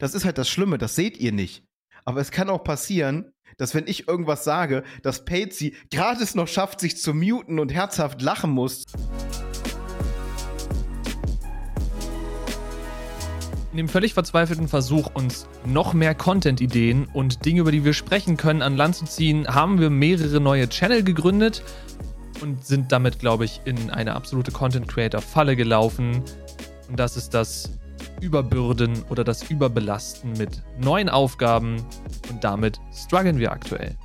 [0.00, 1.64] Das ist halt das Schlimme, das seht ihr nicht.
[2.04, 6.78] Aber es kann auch passieren, dass wenn ich irgendwas sage, dass Patsy es noch schafft,
[6.78, 8.84] sich zu muten und herzhaft lachen muss.
[13.72, 18.36] In dem völlig verzweifelten Versuch, uns noch mehr Content-Ideen und Dinge, über die wir sprechen
[18.36, 21.64] können, an Land zu ziehen, haben wir mehrere neue Channel gegründet
[22.40, 26.22] und sind damit, glaube ich, in eine absolute Content-Creator-Falle gelaufen.
[26.88, 27.72] Und das ist das
[28.20, 31.84] Überbürden oder das Überbelasten mit neuen Aufgaben
[32.30, 33.96] und damit strugglen wir aktuell.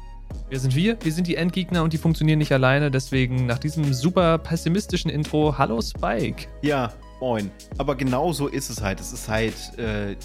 [0.49, 0.97] Wer sind wir?
[1.01, 2.91] Wir sind die Endgegner und die funktionieren nicht alleine.
[2.91, 6.47] Deswegen nach diesem super pessimistischen Intro, hallo Spike.
[6.61, 7.49] Ja, moin.
[7.77, 8.99] Aber genau so ist es halt.
[8.99, 10.15] Es ist halt äh,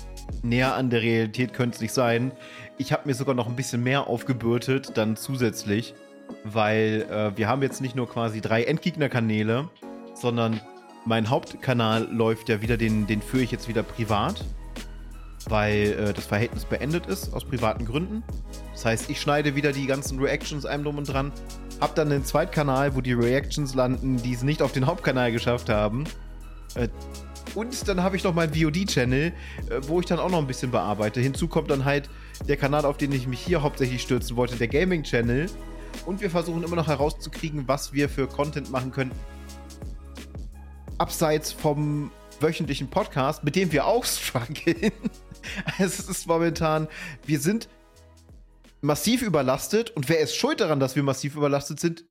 [0.43, 2.33] näher an der Realität könnte es nicht sein.
[2.77, 5.95] Ich habe mir sogar noch ein bisschen mehr aufgebürdet, dann zusätzlich,
[6.45, 9.69] weil äh, wir haben jetzt nicht nur quasi drei Endgegner-Kanäle,
[10.15, 10.61] sondern
[11.09, 14.45] mein Hauptkanal läuft ja wieder, den, den führe ich jetzt wieder privat,
[15.49, 18.23] weil äh, das Verhältnis beendet ist, aus privaten Gründen.
[18.73, 21.33] Das heißt, ich schneide wieder die ganzen Reactions einem drum und dran,
[21.81, 25.71] hab dann den Zweitkanal, wo die Reactions landen, die es nicht auf den Hauptkanal geschafft
[25.71, 26.05] haben.
[26.75, 26.89] Äh,
[27.55, 29.33] und dann habe ich noch meinen VOD-Channel,
[29.71, 31.21] äh, wo ich dann auch noch ein bisschen bearbeite.
[31.21, 32.11] Hinzu kommt dann halt
[32.47, 35.47] der Kanal, auf den ich mich hier hauptsächlich stürzen wollte, der Gaming-Channel.
[36.05, 39.13] Und wir versuchen immer noch herauszukriegen, was wir für Content machen können,
[40.99, 42.11] abseits vom
[42.41, 44.93] wöchentlichen Podcast, mit dem wir auch strugglen.
[45.79, 46.89] Also es ist momentan,
[47.25, 47.69] wir sind
[48.81, 52.05] massiv überlastet und wer ist schuld daran, dass wir massiv überlastet sind?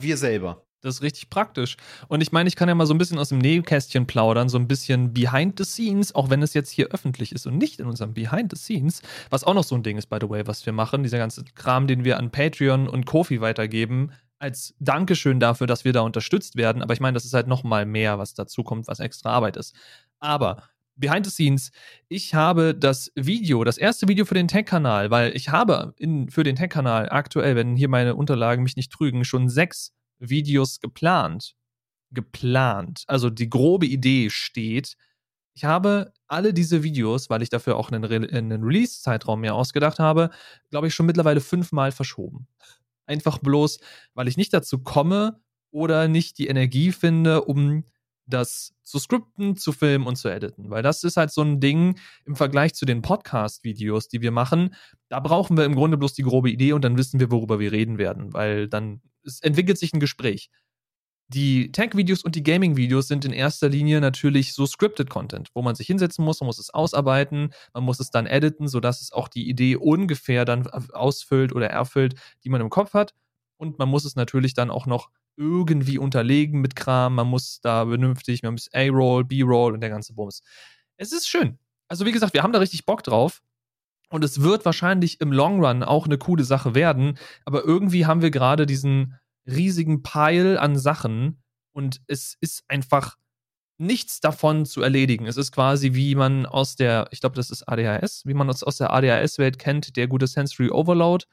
[0.00, 0.64] Wir selber.
[0.82, 1.76] Das ist richtig praktisch.
[2.08, 4.58] Und ich meine, ich kann ja mal so ein bisschen aus dem Nähkästchen plaudern, so
[4.58, 7.86] ein bisschen behind the scenes, auch wenn es jetzt hier öffentlich ist und nicht in
[7.86, 10.64] unserem behind the scenes, was auch noch so ein Ding ist, by the way, was
[10.64, 15.66] wir machen, dieser ganze Kram, den wir an Patreon und Kofi weitergeben, als Dankeschön dafür,
[15.66, 16.82] dass wir da unterstützt werden.
[16.82, 19.56] Aber ich meine, das ist halt noch mal mehr, was dazu kommt, was extra Arbeit
[19.56, 19.76] ist.
[20.18, 20.64] Aber
[20.96, 21.70] behind the scenes,
[22.08, 26.42] ich habe das Video, das erste Video für den Tech-Kanal, weil ich habe in, für
[26.42, 31.54] den Tech-Kanal aktuell, wenn hier meine Unterlagen mich nicht trügen, schon sechs Videos geplant.
[32.10, 33.04] Geplant.
[33.06, 34.96] Also die grobe Idee steht.
[35.54, 39.98] Ich habe alle diese Videos, weil ich dafür auch einen, Re einen Release-Zeitraum mir ausgedacht
[39.98, 40.30] habe,
[40.70, 42.46] glaube ich, schon mittlerweile fünfmal verschoben.
[43.10, 43.80] Einfach bloß,
[44.14, 45.40] weil ich nicht dazu komme
[45.72, 47.82] oder nicht die Energie finde, um
[48.26, 50.70] das zu skripten, zu filmen und zu editen.
[50.70, 54.76] Weil das ist halt so ein Ding im Vergleich zu den Podcast-Videos, die wir machen.
[55.08, 57.72] Da brauchen wir im Grunde bloß die grobe Idee und dann wissen wir, worüber wir
[57.72, 59.00] reden werden, weil dann
[59.42, 60.48] entwickelt sich ein Gespräch.
[61.32, 65.76] Die Tech-Videos und die Gaming-Videos sind in erster Linie natürlich so scripted Content, wo man
[65.76, 69.28] sich hinsetzen muss, man muss es ausarbeiten, man muss es dann editen, sodass es auch
[69.28, 73.14] die Idee ungefähr dann ausfüllt oder erfüllt, die man im Kopf hat.
[73.58, 77.14] Und man muss es natürlich dann auch noch irgendwie unterlegen mit Kram.
[77.14, 80.42] Man muss da vernünftig, man muss A-Roll, B-Roll und der ganze Bums.
[80.96, 81.60] Es ist schön.
[81.86, 83.40] Also, wie gesagt, wir haben da richtig Bock drauf.
[84.08, 87.16] Und es wird wahrscheinlich im Long Run auch eine coole Sache werden.
[87.44, 91.42] Aber irgendwie haben wir gerade diesen, riesigen Pile an Sachen
[91.72, 93.16] und es ist einfach
[93.78, 95.26] nichts davon zu erledigen.
[95.26, 98.62] Es ist quasi wie man aus der, ich glaube, das ist ADHS, wie man es
[98.62, 101.24] aus der ADHS-Welt kennt, der gute Sensory Overload.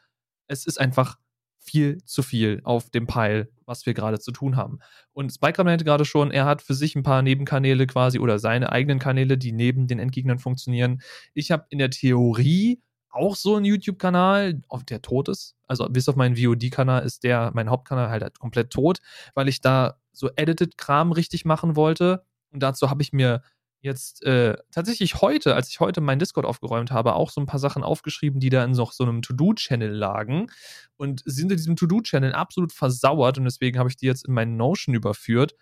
[0.48, 1.18] Es ist einfach
[1.60, 4.80] viel zu viel auf dem Pile, was wir gerade zu tun haben.
[5.12, 8.72] Und Spike meinte gerade schon, er hat für sich ein paar Nebenkanäle quasi oder seine
[8.72, 11.02] eigenen Kanäle, die neben den Endgegnern funktionieren.
[11.34, 12.82] Ich habe in der Theorie
[13.18, 15.56] auch so ein YouTube-Kanal, der tot ist.
[15.68, 19.00] Also bis auf meinen VOD-Kanal ist der, mein Hauptkanal halt, halt komplett tot,
[19.34, 22.24] weil ich da so Edited-Kram richtig machen wollte.
[22.52, 23.42] Und dazu habe ich mir
[23.82, 27.60] jetzt äh, tatsächlich heute, als ich heute meinen Discord aufgeräumt habe, auch so ein paar
[27.60, 30.48] Sachen aufgeschrieben, die da in so, so einem To-Do-Channel lagen
[30.96, 34.58] und sind in diesem To-Do-Channel absolut versauert und deswegen habe ich die jetzt in meinen
[34.58, 35.54] Notion überführt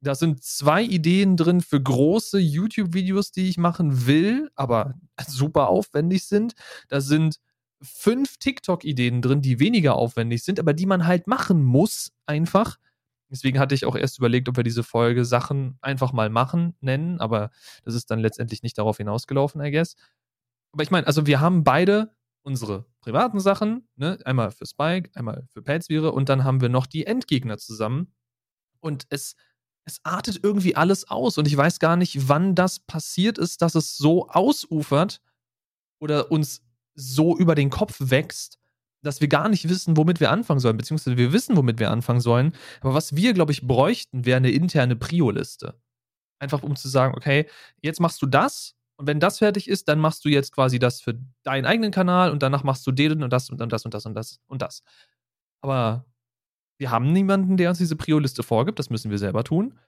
[0.00, 4.94] da sind zwei Ideen drin für große YouTube-Videos, die ich machen will, aber
[5.26, 6.54] super aufwendig sind.
[6.88, 7.38] Da sind
[7.82, 12.78] fünf TikTok-Ideen drin, die weniger aufwendig sind, aber die man halt machen muss, einfach.
[13.30, 17.20] Deswegen hatte ich auch erst überlegt, ob wir diese Folge Sachen einfach mal machen nennen,
[17.20, 17.50] aber
[17.84, 19.96] das ist dann letztendlich nicht darauf hinausgelaufen, I guess.
[20.72, 24.18] Aber ich meine, also wir haben beide unsere privaten Sachen, ne?
[24.24, 28.12] einmal für Spike, einmal für Pelzviere und dann haben wir noch die Endgegner zusammen.
[28.80, 29.36] Und es
[29.90, 33.74] es artet irgendwie alles aus und ich weiß gar nicht, wann das passiert ist, dass
[33.74, 35.20] es so ausufert
[36.00, 36.62] oder uns
[36.94, 38.58] so über den Kopf wächst,
[39.02, 42.20] dass wir gar nicht wissen, womit wir anfangen sollen, beziehungsweise wir wissen, womit wir anfangen
[42.20, 42.52] sollen.
[42.80, 45.80] Aber was wir, glaube ich, bräuchten, wäre eine interne Prio-Liste.
[46.38, 47.48] Einfach um zu sagen, okay,
[47.82, 51.00] jetzt machst du das und wenn das fertig ist, dann machst du jetzt quasi das
[51.00, 54.06] für deinen eigenen Kanal und danach machst du den und das und das und das
[54.06, 54.82] und das und das.
[55.62, 56.04] Aber
[56.80, 59.78] wir haben niemanden, der uns diese Prio-Liste vorgibt, das müssen wir selber tun.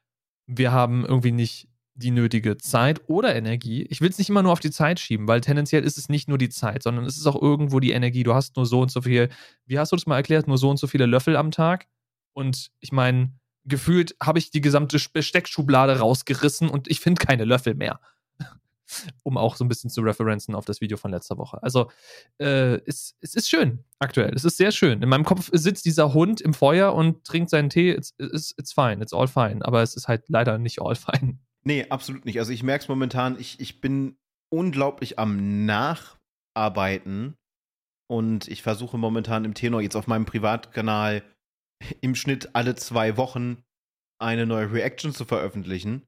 [0.47, 3.87] Wir haben irgendwie nicht die nötige Zeit oder Energie.
[3.89, 6.29] Ich will es nicht immer nur auf die Zeit schieben, weil tendenziell ist es nicht
[6.29, 8.25] nur die Zeit, sondern es ist auch irgendwo die Energie.
[8.25, 9.31] Du hast nur so und so viel,
[9.65, 11.87] wie hast du das mal erklärt, nur so und so viele Löffel am Tag.
[12.35, 13.33] Und ich meine,
[13.65, 18.01] gefühlt habe ich die gesamte Besteckschublade rausgerissen und ich finde keine Löffel mehr.
[19.23, 21.63] Um auch so ein bisschen zu referenzen auf das Video von letzter Woche.
[21.63, 21.91] Also,
[22.39, 24.33] äh, es, es ist schön aktuell.
[24.35, 25.03] Es ist sehr schön.
[25.03, 27.93] In meinem Kopf sitzt dieser Hund im Feuer und trinkt seinen Tee.
[27.93, 29.65] It's, it's, it's fine, it's all fine.
[29.65, 31.39] Aber es ist halt leider nicht all fine.
[31.65, 32.39] Nee, absolut nicht.
[32.39, 34.17] Also ich merke es momentan, ich, ich bin
[34.51, 37.37] unglaublich am Nacharbeiten
[38.11, 41.23] und ich versuche momentan im Tenor jetzt auf meinem Privatkanal
[42.01, 43.63] im Schnitt alle zwei Wochen
[44.21, 46.03] eine neue Reaction zu veröffentlichen.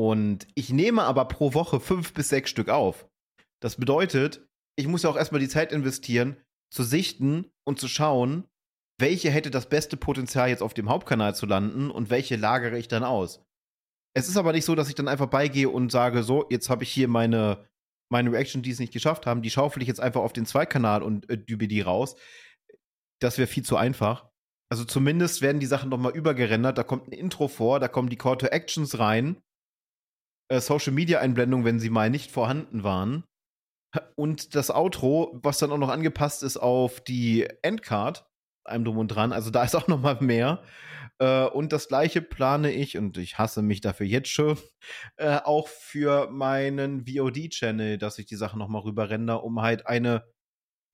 [0.00, 3.06] Und ich nehme aber pro Woche fünf bis sechs Stück auf.
[3.62, 6.38] Das bedeutet, ich muss ja auch erstmal die Zeit investieren,
[6.72, 8.48] zu sichten und zu schauen,
[8.98, 12.88] welche hätte das beste Potenzial jetzt auf dem Hauptkanal zu landen und welche lagere ich
[12.88, 13.44] dann aus.
[14.16, 16.82] Es ist aber nicht so, dass ich dann einfach beigehe und sage, so, jetzt habe
[16.84, 17.68] ich hier meine,
[18.10, 21.02] meine Reaction, die es nicht geschafft haben, die schaufel ich jetzt einfach auf den Zweikanal
[21.02, 22.16] und äh, dübe die raus.
[23.20, 24.30] Das wäre viel zu einfach.
[24.72, 26.78] Also zumindest werden die Sachen nochmal übergerendert.
[26.78, 29.42] Da kommt ein Intro vor, da kommen die Call to Actions rein,
[30.50, 33.24] äh, Social Media Einblendungen, wenn sie mal nicht vorhanden waren.
[34.14, 38.26] Und das Outro, was dann auch noch angepasst ist auf die Endcard,
[38.64, 39.32] einem drum und dran.
[39.32, 40.62] Also da ist auch nochmal mehr.
[41.18, 44.58] Äh, und das gleiche plane ich, und ich hasse mich dafür jetzt schon,
[45.16, 50.24] äh, auch für meinen VOD-Channel, dass ich die Sachen nochmal rüber render, um halt eine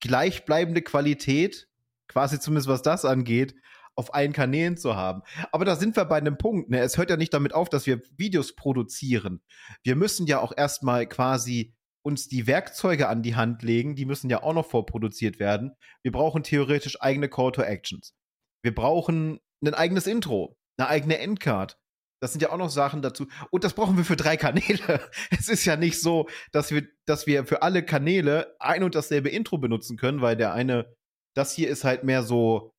[0.01, 1.69] gleichbleibende Qualität,
[2.09, 3.55] quasi zumindest was das angeht,
[3.97, 5.23] auf allen Kanälen zu haben.
[5.53, 6.71] Aber da sind wir bei einem Punkt.
[6.71, 6.81] Ne?
[6.81, 9.43] Es hört ja nicht damit auf, dass wir Videos produzieren.
[9.83, 13.97] Wir müssen ja auch erstmal quasi uns die Werkzeuge an die Hand legen.
[13.97, 15.73] Die müssen ja auch noch vorproduziert werden.
[16.03, 18.15] Wir brauchen theoretisch eigene Call to Actions.
[18.63, 21.79] Wir brauchen ein eigenes Intro, eine eigene Endcard.
[22.21, 23.27] Das sind ja auch noch Sachen dazu.
[23.51, 25.01] Und das brauchen wir für drei Kanäle.
[25.31, 29.29] Es ist ja nicht so, dass wir, dass wir für alle Kanäle ein und dasselbe
[29.29, 30.95] Intro benutzen können, weil der eine,
[31.35, 32.73] das hier ist halt mehr so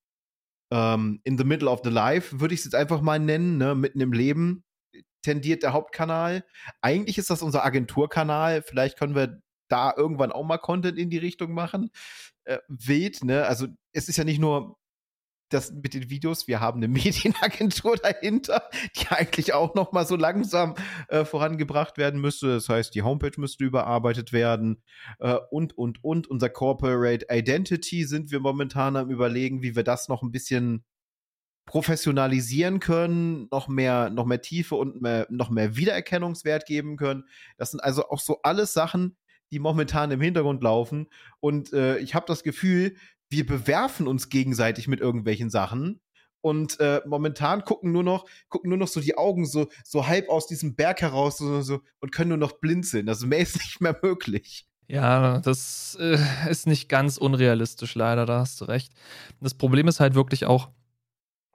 [0.71, 3.75] ähm, in the middle of the life, würde ich es jetzt einfach mal nennen, ne?
[3.75, 4.63] mitten im Leben
[5.21, 6.45] tendiert der Hauptkanal.
[6.81, 8.61] Eigentlich ist das unser Agenturkanal.
[8.61, 11.89] Vielleicht können wir da irgendwann auch mal Content in die Richtung machen.
[12.45, 13.45] Äh, wild, ne?
[13.45, 14.77] Also es ist ja nicht nur
[15.49, 20.15] das mit den Videos, wir haben eine Medienagentur dahinter, die eigentlich auch noch mal so
[20.15, 20.75] langsam
[21.07, 22.47] äh, vorangebracht werden müsste.
[22.47, 24.83] Das heißt, die Homepage müsste überarbeitet werden
[25.19, 30.07] äh, und und und unser Corporate Identity sind wir momentan am überlegen, wie wir das
[30.07, 30.83] noch ein bisschen
[31.65, 37.25] professionalisieren können, noch mehr noch mehr Tiefe und mehr, noch mehr Wiedererkennungswert geben können.
[37.57, 39.17] Das sind also auch so alles Sachen,
[39.51, 41.07] die momentan im Hintergrund laufen
[41.39, 42.95] und äh, ich habe das Gefühl,
[43.29, 45.99] wir bewerfen uns gegenseitig mit irgendwelchen Sachen.
[46.41, 50.29] Und äh, momentan gucken nur noch, gucken nur noch so die Augen so, so halb
[50.29, 53.09] aus diesem Berg heraus so, so, und können nur noch blinzeln.
[53.09, 54.65] Also mehr ist nicht mehr möglich.
[54.87, 56.17] Ja, das äh,
[56.49, 58.93] ist nicht ganz unrealistisch, leider, da hast du recht.
[59.41, 60.69] Das Problem ist halt wirklich auch,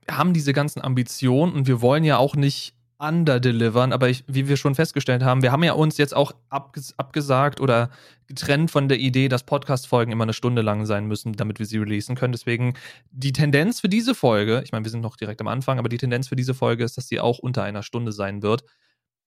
[0.05, 4.47] wir haben diese ganzen Ambitionen und wir wollen ja auch nicht underdelivern, aber ich, wie
[4.47, 7.91] wir schon festgestellt haben, wir haben ja uns jetzt auch abges abgesagt oder
[8.29, 11.79] getrennt von der Idee, dass Podcast-Folgen immer eine Stunde lang sein müssen, damit wir sie
[11.79, 12.33] releasen können.
[12.33, 12.75] Deswegen
[13.11, 15.99] die Tendenz für diese Folge, ich meine, wir sind noch direkt am Anfang, aber die
[15.99, 18.63] Tendenz für diese Folge ist, dass sie auch unter einer Stunde sein wird.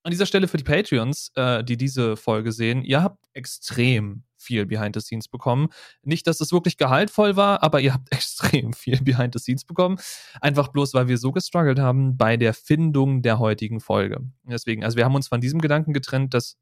[0.04, 4.66] An dieser Stelle für die Patreons, äh, die diese Folge sehen, ihr habt extrem viel
[4.66, 5.70] Behind the Scenes bekommen.
[6.04, 9.98] Nicht, dass es wirklich gehaltvoll war, aber ihr habt extrem viel Behind the Scenes bekommen.
[10.42, 14.22] Einfach bloß, weil wir so gestruggelt haben bei der Findung der heutigen Folge.
[14.44, 16.58] Deswegen, also wir haben uns von diesem Gedanken getrennt, dass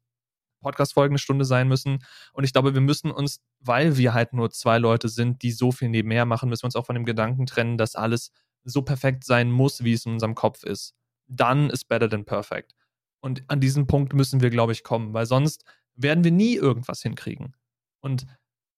[0.64, 1.98] Podcast-Folgen eine Stunde sein müssen.
[2.32, 5.70] Und ich glaube, wir müssen uns, weil wir halt nur zwei Leute sind, die so
[5.70, 8.32] viel nebenher machen, müssen wir uns auch von dem Gedanken trennen, dass alles
[8.64, 10.94] so perfekt sein muss, wie es in unserem Kopf ist.
[11.28, 12.74] Dann ist better than perfect.
[13.20, 15.64] Und an diesen Punkt müssen wir, glaube ich, kommen, weil sonst
[15.94, 17.54] werden wir nie irgendwas hinkriegen.
[18.04, 18.26] Und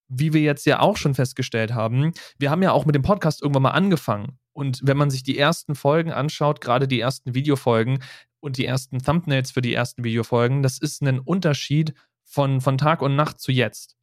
[0.09, 3.43] wie wir jetzt ja auch schon festgestellt haben, wir haben ja auch mit dem Podcast
[3.43, 4.39] irgendwann mal angefangen.
[4.53, 8.03] Und wenn man sich die ersten Folgen anschaut, gerade die ersten Videofolgen
[8.39, 11.93] und die ersten Thumbnails für die ersten Videofolgen, das ist ein Unterschied
[12.25, 13.96] von, von Tag und Nacht zu jetzt.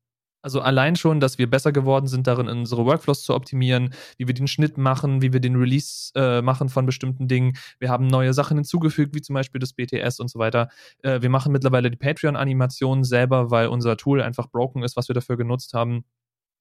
[0.44, 4.34] Also allein schon, dass wir besser geworden sind darin, unsere Workflows zu optimieren, wie wir
[4.34, 7.54] den Schnitt machen, wie wir den Release äh, machen von bestimmten Dingen.
[7.80, 10.68] Wir haben neue Sachen hinzugefügt, wie zum Beispiel das BTS und so weiter.
[11.02, 15.16] Äh, wir machen mittlerweile die Patreon-Animationen selber, weil unser Tool einfach broken ist, was wir
[15.16, 16.04] dafür genutzt haben.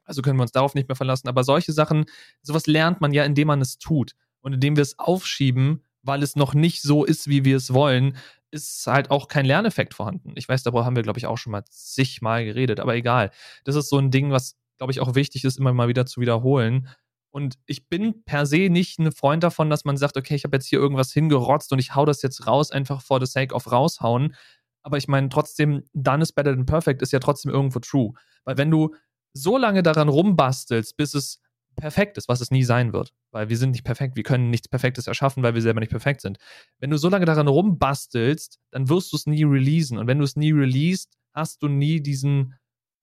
[0.05, 1.27] Also können wir uns darauf nicht mehr verlassen.
[1.27, 2.05] Aber solche Sachen,
[2.41, 4.13] sowas lernt man ja, indem man es tut.
[4.43, 8.17] Und indem wir es aufschieben, weil es noch nicht so ist, wie wir es wollen,
[8.53, 10.33] ist halt auch kein Lerneffekt vorhanden.
[10.37, 13.31] Ich weiß, darüber haben wir, glaube ich, auch schon mal zigmal geredet, aber egal.
[13.65, 16.21] Das ist so ein Ding, was, glaube ich, auch wichtig ist, immer mal wieder zu
[16.21, 16.89] wiederholen.
[17.31, 20.57] Und ich bin per se nicht ein Freund davon, dass man sagt, okay, ich habe
[20.57, 23.73] jetzt hier irgendwas hingerotzt und ich hau das jetzt raus, einfach for the sake of
[23.73, 24.35] raushauen,
[24.83, 28.13] Aber ich meine, trotzdem, done is better than perfect ist ja trotzdem irgendwo true.
[28.45, 28.95] Weil wenn du
[29.33, 31.41] so lange daran rumbastelst, bis es
[31.77, 34.69] perfekt ist, was es nie sein wird, weil wir sind nicht perfekt, wir können nichts
[34.69, 36.39] Perfektes erschaffen, weil wir selber nicht perfekt sind.
[36.79, 39.99] Wenn du so lange daran rumbastelst, dann wirst du es nie releasen.
[39.99, 42.55] Und wenn du es nie released, hast du nie diesen,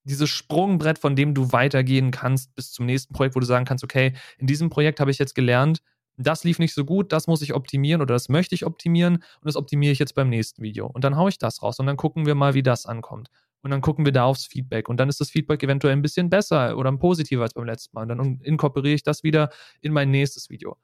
[0.03, 3.83] dieses Sprungbrett, von dem du weitergehen kannst bis zum nächsten Projekt, wo du sagen kannst,
[3.83, 5.81] okay, in diesem Projekt habe ich jetzt gelernt,
[6.17, 9.45] das lief nicht so gut, das muss ich optimieren oder das möchte ich optimieren und
[9.45, 10.85] das optimiere ich jetzt beim nächsten Video.
[10.85, 13.29] Und dann haue ich das raus und dann gucken wir mal, wie das ankommt.
[13.61, 14.87] Und dann gucken wir da aufs Feedback.
[14.89, 18.09] Und dann ist das Feedback eventuell ein bisschen besser oder positiver als beim letzten Mal.
[18.09, 19.49] Und dann inkorporiere ich das wieder
[19.81, 20.77] in mein nächstes Video.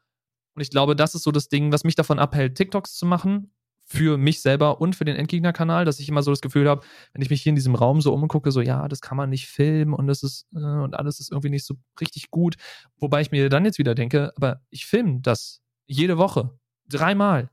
[0.55, 3.51] Und ich glaube, das ist so das Ding, was mich davon abhält, TikToks zu machen
[3.86, 7.22] für mich selber und für den Endgegnerkanal, dass ich immer so das Gefühl habe, wenn
[7.22, 9.94] ich mich hier in diesem Raum so umgucke, so ja, das kann man nicht filmen
[9.94, 12.55] und das ist äh, und alles ist irgendwie nicht so richtig gut.
[12.98, 16.58] Wobei ich mir dann jetzt wieder denke, aber ich filme das jede Woche,
[16.89, 17.50] dreimal.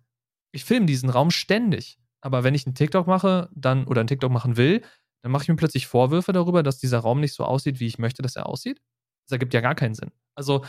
[0.52, 1.98] Ich filme diesen Raum ständig.
[2.22, 4.82] Aber wenn ich einen TikTok mache, dann oder einen TikTok machen will,
[5.22, 7.98] dann mache ich mir plötzlich Vorwürfe darüber, dass dieser Raum nicht so aussieht, wie ich
[7.98, 8.80] möchte, dass er aussieht.
[9.24, 10.10] Das ergibt ja gar keinen Sinn.
[10.34, 10.64] Also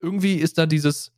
[0.00, 1.12] irgendwie ist da dieses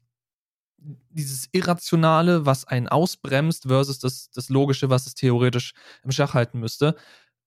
[0.79, 5.73] dieses Irrationale, was einen ausbremst, versus das, das Logische, was es theoretisch
[6.05, 6.95] im Schach halten müsste.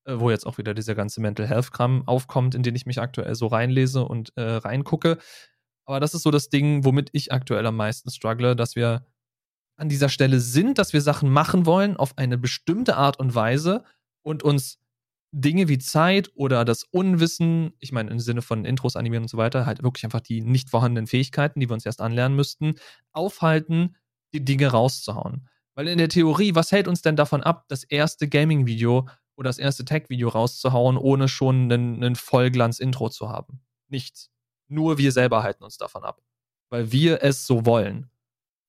[0.09, 3.35] Äh, wo jetzt auch wieder dieser ganze Mental Health-Kram aufkommt, in den ich mich aktuell
[3.35, 5.17] so reinlese und äh, reingucke.
[5.85, 9.05] Aber das ist so das Ding, womit ich aktuell am meisten struggle, dass wir
[9.77, 13.83] an dieser Stelle sind, dass wir Sachen machen wollen auf eine bestimmte Art und Weise
[14.23, 14.79] und uns
[15.31, 19.37] Dinge wie Zeit oder das Unwissen, ich meine im Sinne von Intros animieren und so
[19.37, 22.75] weiter, halt wirklich einfach die nicht vorhandenen Fähigkeiten, die wir uns erst anlernen müssten,
[23.11, 23.95] aufhalten,
[24.33, 25.47] die Dinge rauszuhauen.
[25.75, 29.59] Weil in der Theorie, was hält uns denn davon ab, das erste Gaming-Video oder das
[29.59, 33.61] erste Tech-Video rauszuhauen, ohne schon einen, einen Vollglanz-Intro zu haben?
[33.87, 34.31] Nichts.
[34.67, 36.21] Nur wir selber halten uns davon ab.
[36.69, 38.09] Weil wir es so wollen.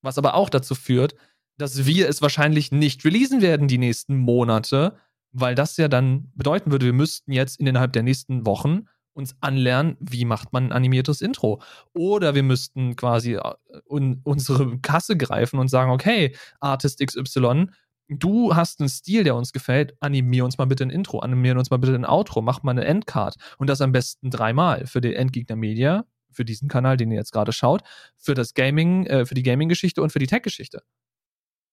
[0.01, 1.15] Was aber auch dazu führt,
[1.57, 4.97] dass wir es wahrscheinlich nicht releasen werden die nächsten Monate,
[5.31, 9.97] weil das ja dann bedeuten würde, wir müssten jetzt innerhalb der nächsten Wochen uns anlernen,
[9.99, 11.61] wie macht man ein animiertes Intro.
[11.93, 13.41] Oder wir müssten quasi äh,
[13.89, 17.67] un unsere Kasse greifen und sagen, okay, Artist XY,
[18.07, 21.69] du hast einen Stil, der uns gefällt, animier uns mal bitte ein Intro, animier uns
[21.69, 23.35] mal bitte ein Outro, mach mal eine Endcard.
[23.57, 27.31] Und das am besten dreimal für die Endgegner Media, für diesen Kanal, den ihr jetzt
[27.31, 27.81] gerade schaut,
[28.17, 30.81] für das Gaming, äh, für die Gaming-Geschichte und für die Tech-Geschichte.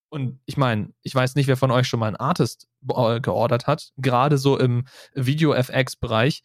[0.09, 3.67] Und ich meine, ich weiß nicht, wer von euch schon mal einen Artist äh, geordert
[3.67, 6.41] hat, gerade so im Video-FX-Bereich.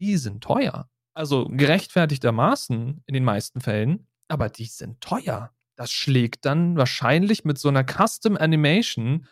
[0.00, 0.88] Die sind teuer.
[1.14, 5.52] Also gerechtfertigtermaßen in den meisten Fällen, aber die sind teuer.
[5.74, 9.26] Das schlägt dann wahrscheinlich mit so einer Custom Animation,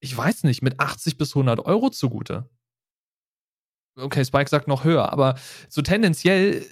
[0.00, 2.48] ich weiß nicht, mit 80 bis 100 Euro zugute.
[3.96, 6.66] Okay, Spike sagt noch höher, aber so tendenziell,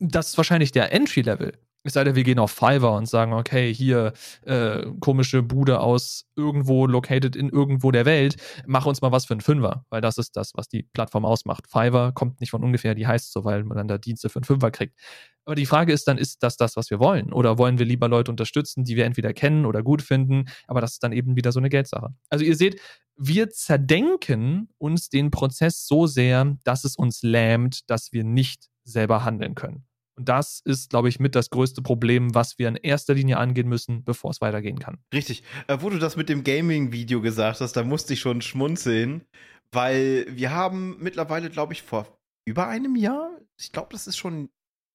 [0.00, 1.58] das ist wahrscheinlich der Entry-Level.
[1.86, 4.14] Es sei denn, wir gehen auf Fiverr und sagen, okay, hier
[4.46, 8.36] äh, komische Bude aus irgendwo located in irgendwo der Welt,
[8.66, 11.66] mach uns mal was für einen Fünfer, weil das ist das, was die Plattform ausmacht.
[11.68, 14.44] Fiverr kommt nicht von ungefähr, die heißt so, weil man dann da Dienste für einen
[14.44, 14.98] Fünfer kriegt.
[15.44, 17.34] Aber die Frage ist dann, ist das das, was wir wollen?
[17.34, 20.46] Oder wollen wir lieber Leute unterstützen, die wir entweder kennen oder gut finden?
[20.66, 22.14] Aber das ist dann eben wieder so eine Geldsache.
[22.30, 22.80] Also ihr seht,
[23.16, 29.24] wir zerdenken uns den Prozess so sehr, dass es uns lähmt, dass wir nicht selber
[29.24, 29.84] handeln können.
[30.16, 33.68] Und das ist, glaube ich, mit das größte Problem, was wir in erster Linie angehen
[33.68, 34.98] müssen, bevor es weitergehen kann.
[35.12, 35.42] Richtig.
[35.66, 39.24] Äh, wo du das mit dem Gaming-Video gesagt hast, da musste ich schon schmunzeln,
[39.72, 44.50] weil wir haben mittlerweile, glaube ich, vor über einem Jahr, ich glaube, das ist schon,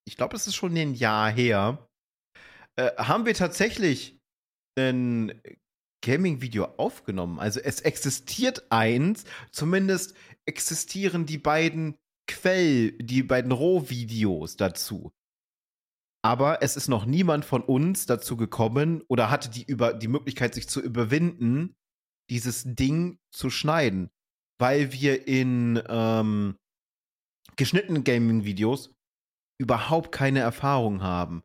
[0.08, 1.90] ich glaube, das ist schon ein Jahr her,
[2.78, 4.20] äh, haben wir tatsächlich
[4.78, 5.42] ein
[6.02, 7.40] Gaming-Video aufgenommen.
[7.40, 11.96] Also es existiert eins, zumindest existieren die beiden
[12.30, 15.12] Quell, die beiden Rohvideos dazu.
[16.24, 20.54] Aber es ist noch niemand von uns dazu gekommen oder hatte die, über, die Möglichkeit,
[20.54, 21.76] sich zu überwinden,
[22.30, 24.12] dieses Ding zu schneiden.
[24.60, 26.56] Weil wir in ähm,
[27.56, 28.94] geschnittenen Gaming-Videos
[29.60, 31.42] überhaupt keine Erfahrung haben.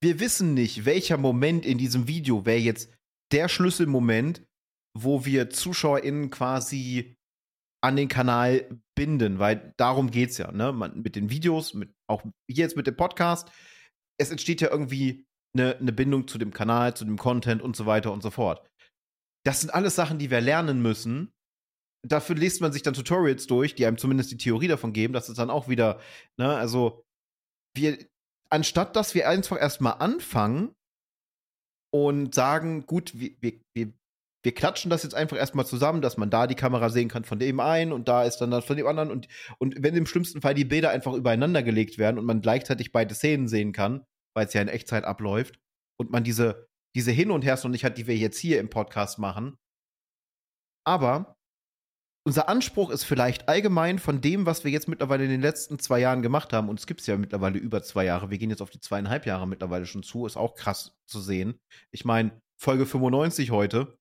[0.00, 2.90] Wir wissen nicht, welcher Moment in diesem Video wäre jetzt
[3.32, 4.44] der Schlüsselmoment,
[4.96, 7.16] wo wir ZuschauerInnen quasi
[7.82, 10.72] an den Kanal binden, weil darum geht es ja, ne?
[10.72, 13.50] Man, mit den Videos, mit, auch jetzt mit dem Podcast,
[14.18, 17.84] es entsteht ja irgendwie eine, eine Bindung zu dem Kanal, zu dem Content und so
[17.84, 18.66] weiter und so fort.
[19.44, 21.32] Das sind alles Sachen, die wir lernen müssen.
[22.06, 25.12] Dafür liest man sich dann Tutorials durch, die einem zumindest die Theorie davon geben.
[25.12, 26.00] Das ist dann auch wieder,
[26.38, 27.04] ne, also
[27.76, 27.98] wir,
[28.50, 30.74] anstatt dass wir einfach erstmal anfangen
[31.92, 33.92] und sagen, gut, wir, wir
[34.42, 37.38] wir klatschen das jetzt einfach erstmal zusammen, dass man da die Kamera sehen kann von
[37.38, 39.10] dem einen und da ist dann das von dem anderen.
[39.10, 42.92] Und, und wenn im schlimmsten Fall die Bilder einfach übereinander gelegt werden und man gleichzeitig
[42.92, 45.58] beide Szenen sehen kann, weil es ja in Echtzeit abläuft,
[45.98, 48.70] und man diese, diese Hin- und Her noch nicht hat, die wir jetzt hier im
[48.70, 49.56] Podcast machen,
[50.84, 51.36] Aber
[52.24, 56.00] unser Anspruch ist vielleicht allgemein von dem, was wir jetzt mittlerweile in den letzten zwei
[56.00, 58.62] Jahren gemacht haben, und es gibt es ja mittlerweile über zwei Jahre, wir gehen jetzt
[58.62, 61.60] auf die zweieinhalb Jahre mittlerweile schon zu, ist auch krass zu sehen.
[61.92, 63.98] Ich meine, Folge 95 heute.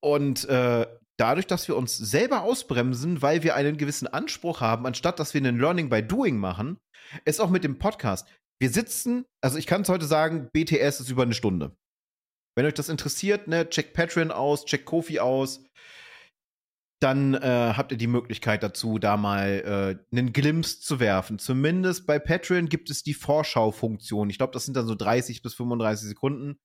[0.00, 0.86] Und äh,
[1.16, 5.40] dadurch, dass wir uns selber ausbremsen, weil wir einen gewissen Anspruch haben, anstatt dass wir
[5.40, 6.78] einen Learning by Doing machen,
[7.24, 8.28] ist auch mit dem Podcast.
[8.60, 11.76] Wir sitzen, also ich kann es heute sagen, BTS ist über eine Stunde.
[12.56, 15.60] Wenn euch das interessiert, ne, checkt Patreon aus, checkt Kofi aus
[17.00, 21.38] dann äh, habt ihr die Möglichkeit dazu, da mal äh, einen Glimpse zu werfen.
[21.38, 24.30] Zumindest bei Patreon gibt es die Vorschau-Funktion.
[24.30, 26.58] Ich glaube, das sind dann so 30 bis 35 Sekunden.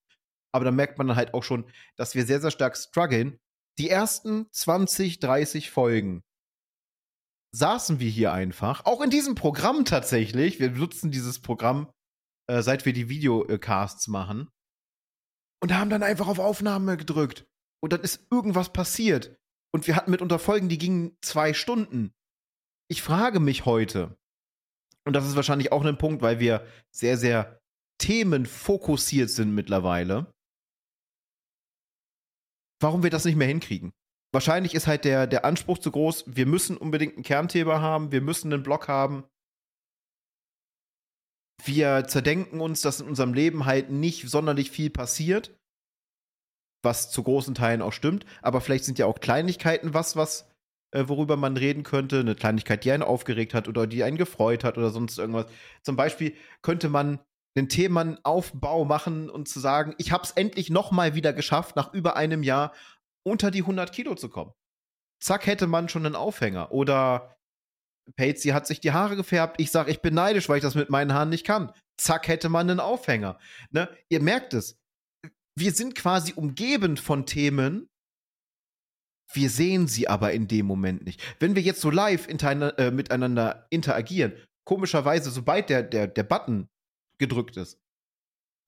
[0.53, 3.39] Aber da merkt man dann halt auch schon, dass wir sehr, sehr stark strugglen.
[3.79, 6.23] Die ersten 20, 30 Folgen
[7.55, 10.59] saßen wir hier einfach, auch in diesem Programm tatsächlich.
[10.59, 11.91] Wir nutzen dieses Programm,
[12.47, 14.49] äh, seit wir die Videocasts machen.
[15.61, 17.45] Und haben dann einfach auf Aufnahme gedrückt.
[17.81, 19.37] Und dann ist irgendwas passiert.
[19.73, 22.13] Und wir hatten mitunter Folgen, die gingen zwei Stunden.
[22.89, 24.17] Ich frage mich heute,
[25.05, 27.59] und das ist wahrscheinlich auch ein Punkt, weil wir sehr, sehr
[27.97, 30.32] themenfokussiert sind mittlerweile,
[32.83, 33.93] warum wir das nicht mehr hinkriegen.
[34.31, 38.21] Wahrscheinlich ist halt der, der Anspruch zu groß, wir müssen unbedingt ein Kernthema haben, wir
[38.21, 39.23] müssen einen Blog haben.
[41.63, 45.57] Wir zerdenken uns, dass in unserem Leben halt nicht sonderlich viel passiert
[46.83, 48.25] was zu großen Teilen auch stimmt.
[48.41, 50.49] Aber vielleicht sind ja auch Kleinigkeiten was, was
[50.91, 52.19] äh, worüber man reden könnte.
[52.19, 55.47] Eine Kleinigkeit, die einen aufgeregt hat oder die einen gefreut hat oder sonst irgendwas.
[55.81, 57.19] Zum Beispiel könnte man
[57.55, 61.93] einen Themenaufbau machen und zu sagen, ich habe es endlich noch mal wieder geschafft, nach
[61.93, 62.73] über einem Jahr
[63.23, 64.53] unter die 100 Kilo zu kommen.
[65.21, 66.71] Zack, hätte man schon einen Aufhänger.
[66.71, 67.37] Oder
[68.17, 69.61] Patsy hat sich die Haare gefärbt.
[69.61, 71.71] Ich sage, ich bin neidisch, weil ich das mit meinen Haaren nicht kann.
[71.97, 73.39] Zack, hätte man einen Aufhänger.
[73.71, 73.87] Ne?
[74.09, 74.77] Ihr merkt es
[75.55, 77.89] wir sind quasi umgeben von Themen,
[79.31, 81.21] wir sehen sie aber in dem Moment nicht.
[81.39, 84.33] Wenn wir jetzt so live äh, miteinander interagieren,
[84.65, 86.67] komischerweise, sobald der, der, der Button
[87.23, 87.79] gedrückt ist,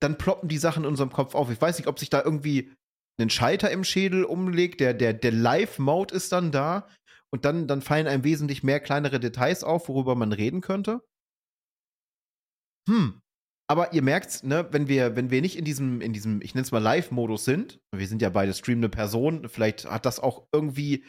[0.01, 1.51] dann ploppen die Sachen in unserem Kopf auf.
[1.51, 2.73] Ich weiß nicht, ob sich da irgendwie
[3.19, 6.87] ein Schalter im Schädel umlegt, der, der, der Live-Mode ist dann da
[7.33, 11.01] und dann, dann fallen einem wesentlich mehr kleinere Details auf, worüber man reden könnte.
[12.89, 13.21] Hm,
[13.67, 16.65] aber ihr merkt, ne, wenn wir, wenn wir nicht in diesem, in diesem, ich nenne
[16.65, 21.03] es mal Live-Modus sind, wir sind ja beide streamende Personen, vielleicht hat das auch irgendwie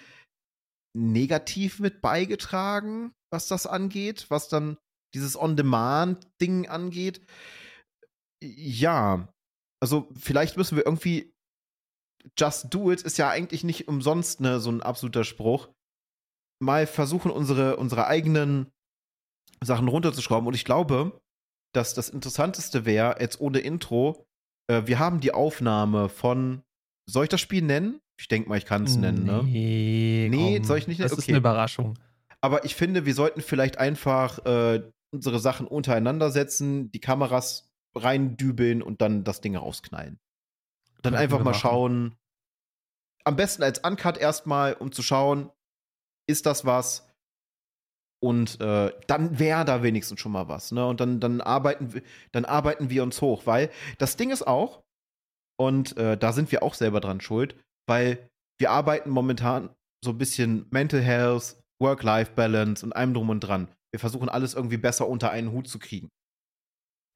[0.96, 4.78] negativ mit beigetragen, was das angeht, was dann
[5.16, 7.20] dieses On-Demand-Ding angeht.
[8.42, 9.28] Ja,
[9.82, 11.32] also vielleicht müssen wir irgendwie
[12.38, 15.68] Just Do It ist ja eigentlich nicht umsonst ne, so ein absoluter Spruch.
[16.62, 18.70] Mal versuchen, unsere, unsere eigenen
[19.62, 20.46] Sachen runterzuschrauben.
[20.46, 21.20] Und ich glaube,
[21.74, 24.26] dass das Interessanteste wäre, jetzt ohne Intro,
[24.70, 26.62] äh, wir haben die Aufnahme von,
[27.08, 28.00] soll ich das Spiel nennen?
[28.18, 29.42] Ich denke mal, ich kann es nennen, ne?
[29.44, 31.10] Nee, nee soll ich nicht nennen?
[31.10, 31.22] Das okay.
[31.22, 31.98] ist eine Überraschung.
[32.40, 38.82] Aber ich finde, wir sollten vielleicht einfach äh, unsere Sachen untereinander setzen, die Kameras reindübeln
[38.82, 40.18] und dann das Ding rausknallen.
[41.02, 41.60] Dann Können einfach mal machen.
[41.60, 42.16] schauen.
[43.24, 45.50] Am besten als Uncut erstmal, um zu schauen,
[46.28, 47.08] ist das was?
[48.22, 50.72] Und äh, dann wäre da wenigstens schon mal was.
[50.72, 50.86] Ne?
[50.86, 53.46] Und dann, dann, arbeiten wir, dann arbeiten wir uns hoch.
[53.46, 54.82] Weil das Ding ist auch,
[55.58, 59.70] und äh, da sind wir auch selber dran schuld, weil wir arbeiten momentan
[60.04, 63.68] so ein bisschen Mental Health, Work-Life-Balance und allem drum und dran.
[63.92, 66.08] Wir versuchen alles irgendwie besser unter einen Hut zu kriegen.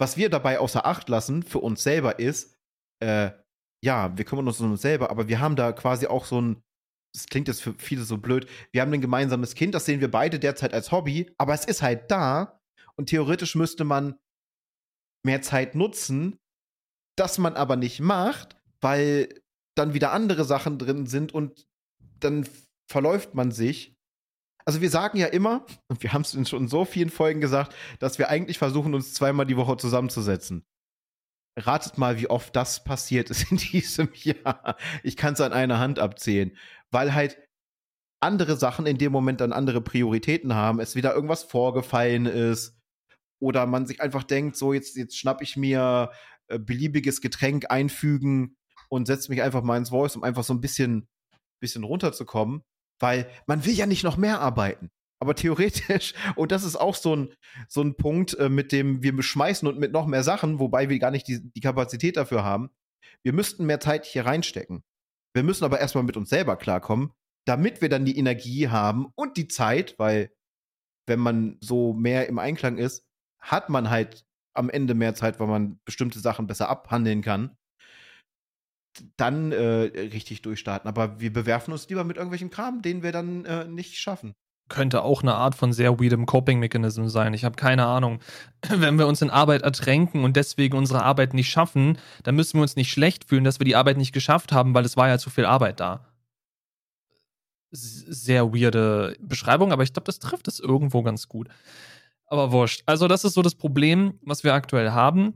[0.01, 2.57] Was wir dabei außer Acht lassen für uns selber ist,
[3.03, 3.33] äh,
[3.83, 6.63] ja, wir kümmern uns um uns selber, aber wir haben da quasi auch so ein
[7.13, 10.11] das klingt jetzt für viele so blöd, wir haben ein gemeinsames Kind, das sehen wir
[10.11, 12.61] beide derzeit als Hobby, aber es ist halt da
[12.97, 14.19] und theoretisch müsste man
[15.25, 16.39] mehr Zeit nutzen,
[17.17, 19.43] das man aber nicht macht, weil
[19.77, 21.67] dann wieder andere Sachen drin sind und
[22.21, 22.49] dann
[22.89, 23.97] verläuft man sich.
[24.71, 27.75] Also wir sagen ja immer, und wir haben es in schon so vielen Folgen gesagt,
[27.99, 30.65] dass wir eigentlich versuchen, uns zweimal die Woche zusammenzusetzen.
[31.59, 34.77] Ratet mal, wie oft das passiert ist in diesem Jahr.
[35.03, 36.57] Ich kann es an einer Hand abzählen
[36.91, 37.39] weil halt
[38.21, 42.79] andere Sachen in dem Moment dann andere Prioritäten haben, es wieder irgendwas vorgefallen ist
[43.41, 46.11] oder man sich einfach denkt, so jetzt, jetzt schnapp ich mir
[46.49, 48.57] äh, beliebiges Getränk einfügen
[48.91, 51.09] und setze mich einfach mal ins Voice, um einfach so ein bisschen,
[51.61, 52.63] bisschen runterzukommen,
[53.01, 54.91] weil man will ja nicht noch mehr arbeiten.
[55.21, 57.35] Aber theoretisch, und das ist auch so ein,
[57.69, 60.99] so ein Punkt, äh, mit dem wir beschmeißen und mit noch mehr Sachen, wobei wir
[60.99, 62.71] gar nicht die, die Kapazität dafür haben,
[63.23, 64.83] wir müssten mehr Zeit hier reinstecken.
[65.35, 67.13] Wir müssen aber erstmal mit uns selber klarkommen,
[67.47, 70.33] damit wir dann die Energie haben und die Zeit, weil
[71.07, 73.05] wenn man so mehr im Einklang ist,
[73.41, 77.57] hat man halt am Ende mehr Zeit, weil man bestimmte Sachen besser abhandeln kann.
[79.17, 79.59] Dann äh,
[80.13, 80.89] richtig durchstarten.
[80.89, 84.35] Aber wir bewerfen uns lieber mit irgendwelchen Kram, den wir dann äh, nicht schaffen
[84.71, 87.35] könnte auch eine Art von sehr weirdem Coping-Mechanism sein.
[87.35, 88.21] Ich habe keine Ahnung.
[88.69, 92.63] Wenn wir uns in Arbeit ertränken und deswegen unsere Arbeit nicht schaffen, dann müssen wir
[92.63, 95.19] uns nicht schlecht fühlen, dass wir die Arbeit nicht geschafft haben, weil es war ja
[95.19, 96.07] zu viel Arbeit da.
[97.73, 101.49] Sehr weirde Beschreibung, aber ich glaube, das trifft es irgendwo ganz gut.
[102.27, 102.83] Aber wurscht.
[102.87, 105.35] Also, das ist so das Problem, was wir aktuell haben.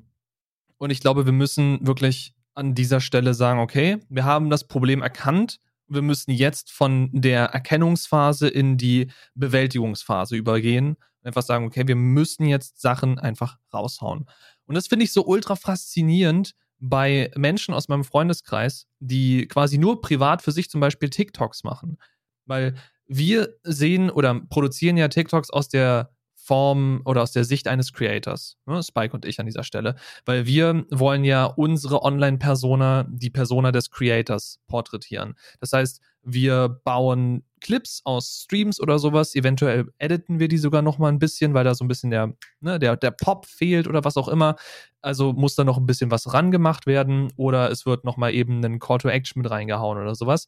[0.78, 5.02] Und ich glaube, wir müssen wirklich an dieser Stelle sagen, okay, wir haben das Problem
[5.02, 10.96] erkannt wir müssen jetzt von der Erkennungsphase in die Bewältigungsphase übergehen.
[11.22, 14.26] Einfach sagen, okay, wir müssen jetzt Sachen einfach raushauen.
[14.66, 20.02] Und das finde ich so ultra faszinierend bei Menschen aus meinem Freundeskreis, die quasi nur
[20.02, 21.96] privat für sich zum Beispiel TikToks machen.
[22.44, 22.74] Weil
[23.06, 26.13] wir sehen oder produzieren ja TikToks aus der
[26.44, 28.82] Form oder aus der Sicht eines Creators, ne?
[28.82, 29.94] Spike und ich an dieser Stelle,
[30.26, 35.36] weil wir wollen ja unsere Online-Persona, die Persona des Creators porträtieren.
[35.60, 40.98] Das heißt, wir bauen Clips aus Streams oder sowas, eventuell editen wir die sogar noch
[40.98, 44.04] mal ein bisschen, weil da so ein bisschen der, ne, der, der Pop fehlt oder
[44.04, 44.56] was auch immer.
[45.00, 48.62] Also muss da noch ein bisschen was rangemacht werden oder es wird noch mal eben
[48.62, 50.46] ein Call to Action mit reingehauen oder sowas.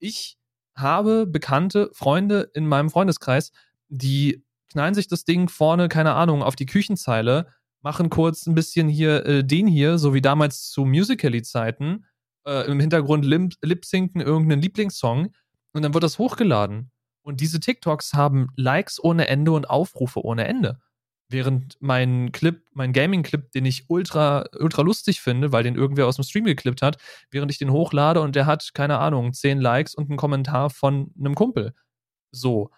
[0.00, 0.38] Ich
[0.74, 3.52] habe bekannte Freunde in meinem Freundeskreis,
[3.88, 7.46] die knallen sich das Ding vorne, keine Ahnung, auf die Küchenzeile,
[7.82, 12.04] machen kurz ein bisschen hier äh, den hier, so wie damals zu Musical.ly-Zeiten,
[12.46, 15.32] äh, im Hintergrund lip-sinken irgendeinen Lieblingssong
[15.72, 16.90] und dann wird das hochgeladen.
[17.22, 20.80] Und diese TikToks haben Likes ohne Ende und Aufrufe ohne Ende.
[21.28, 26.16] Während mein Clip, mein Gaming-Clip, den ich ultra, ultra lustig finde, weil den irgendwer aus
[26.16, 26.98] dem Stream geklippt hat,
[27.30, 31.12] während ich den hochlade und der hat, keine Ahnung, 10 Likes und einen Kommentar von
[31.18, 31.74] einem Kumpel.
[32.30, 32.70] So.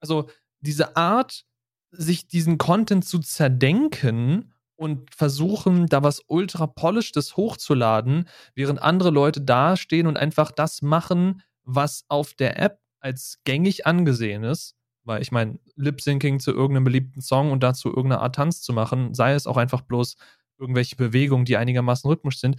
[0.00, 0.28] Also,
[0.64, 1.44] diese Art,
[1.90, 9.40] sich diesen Content zu zerdenken und versuchen, da was ultra polishtes hochzuladen, während andere Leute
[9.40, 14.74] dastehen und einfach das machen, was auf der App als gängig angesehen ist.
[15.04, 19.14] Weil ich meine, Lip-Syncing zu irgendeinem beliebten Song und dazu irgendeine Art Tanz zu machen,
[19.14, 20.16] sei es auch einfach bloß
[20.58, 22.56] irgendwelche Bewegungen, die einigermaßen rhythmisch sind,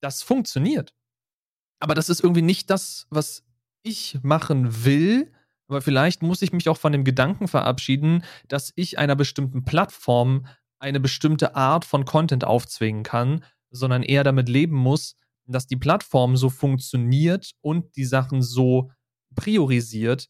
[0.00, 0.94] das funktioniert.
[1.80, 3.44] Aber das ist irgendwie nicht das, was
[3.82, 5.32] ich machen will,
[5.68, 10.46] aber vielleicht muss ich mich auch von dem Gedanken verabschieden, dass ich einer bestimmten Plattform
[10.78, 16.36] eine bestimmte Art von Content aufzwingen kann, sondern eher damit leben muss, dass die Plattform
[16.36, 18.90] so funktioniert und die Sachen so
[19.34, 20.28] priorisiert,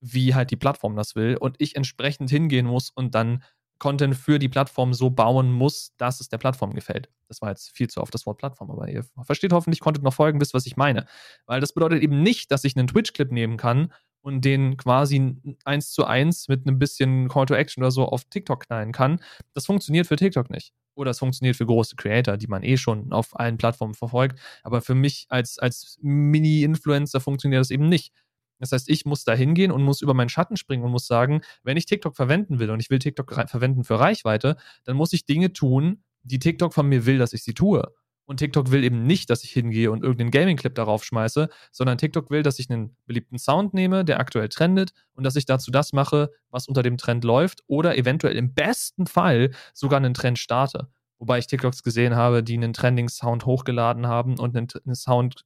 [0.00, 3.42] wie halt die Plattform das will und ich entsprechend hingehen muss und dann
[3.78, 7.10] Content für die Plattform so bauen muss, dass es der Plattform gefällt.
[7.28, 10.14] Das war jetzt viel zu oft das Wort Plattform, aber ihr versteht hoffentlich, konntet noch
[10.14, 11.06] folgen, wisst, was ich meine.
[11.46, 13.92] Weil das bedeutet eben nicht, dass ich einen Twitch-Clip nehmen kann
[14.24, 18.24] und den quasi eins zu eins mit einem bisschen Call to Action oder so auf
[18.24, 19.20] TikTok knallen kann.
[19.52, 20.72] Das funktioniert für TikTok nicht.
[20.94, 24.40] Oder es funktioniert für große Creator, die man eh schon auf allen Plattformen verfolgt.
[24.62, 28.14] Aber für mich als, als Mini-Influencer funktioniert das eben nicht.
[28.60, 31.42] Das heißt, ich muss da hingehen und muss über meinen Schatten springen und muss sagen,
[31.62, 35.26] wenn ich TikTok verwenden will und ich will TikTok verwenden für Reichweite, dann muss ich
[35.26, 37.92] Dinge tun, die TikTok von mir will, dass ich sie tue.
[38.26, 42.30] Und TikTok will eben nicht, dass ich hingehe und irgendeinen Gaming-Clip darauf schmeiße, sondern TikTok
[42.30, 45.92] will, dass ich einen beliebten Sound nehme, der aktuell trendet und dass ich dazu das
[45.92, 50.88] mache, was unter dem Trend läuft oder eventuell im besten Fall sogar einen Trend starte.
[51.18, 55.44] Wobei ich TikToks gesehen habe, die einen Trending-Sound hochgeladen haben und einen, einen Sound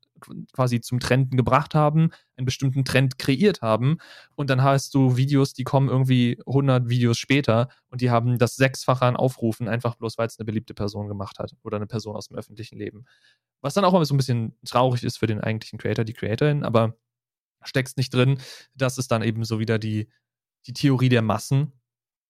[0.53, 3.99] quasi zum Trenden gebracht haben, einen bestimmten Trend kreiert haben.
[4.35, 8.57] Und dann hast du Videos, die kommen irgendwie 100 Videos später und die haben das
[8.57, 12.17] Sechsfache an Aufrufen, einfach bloß, weil es eine beliebte Person gemacht hat oder eine Person
[12.17, 13.05] aus dem öffentlichen Leben.
[13.61, 16.65] Was dann auch immer so ein bisschen traurig ist für den eigentlichen Creator, die Creatorin,
[16.65, 16.95] aber
[17.63, 18.41] steckst nicht drin.
[18.75, 20.09] Das ist dann eben so wieder die,
[20.67, 21.73] die Theorie der Massen.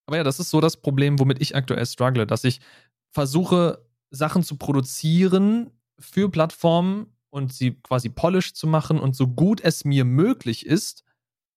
[0.07, 2.61] Aber ja, das ist so das Problem, womit ich aktuell struggle, dass ich
[3.11, 9.61] versuche, Sachen zu produzieren für Plattformen und sie quasi polished zu machen und so gut
[9.61, 11.05] es mir möglich ist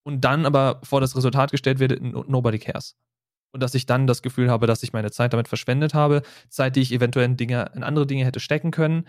[0.04, 2.96] und dann aber vor das Resultat gestellt werde, nobody cares.
[3.54, 6.76] Und dass ich dann das Gefühl habe, dass ich meine Zeit damit verschwendet habe, Zeit,
[6.76, 9.06] die ich eventuell in, Dinge, in andere Dinge hätte stecken können,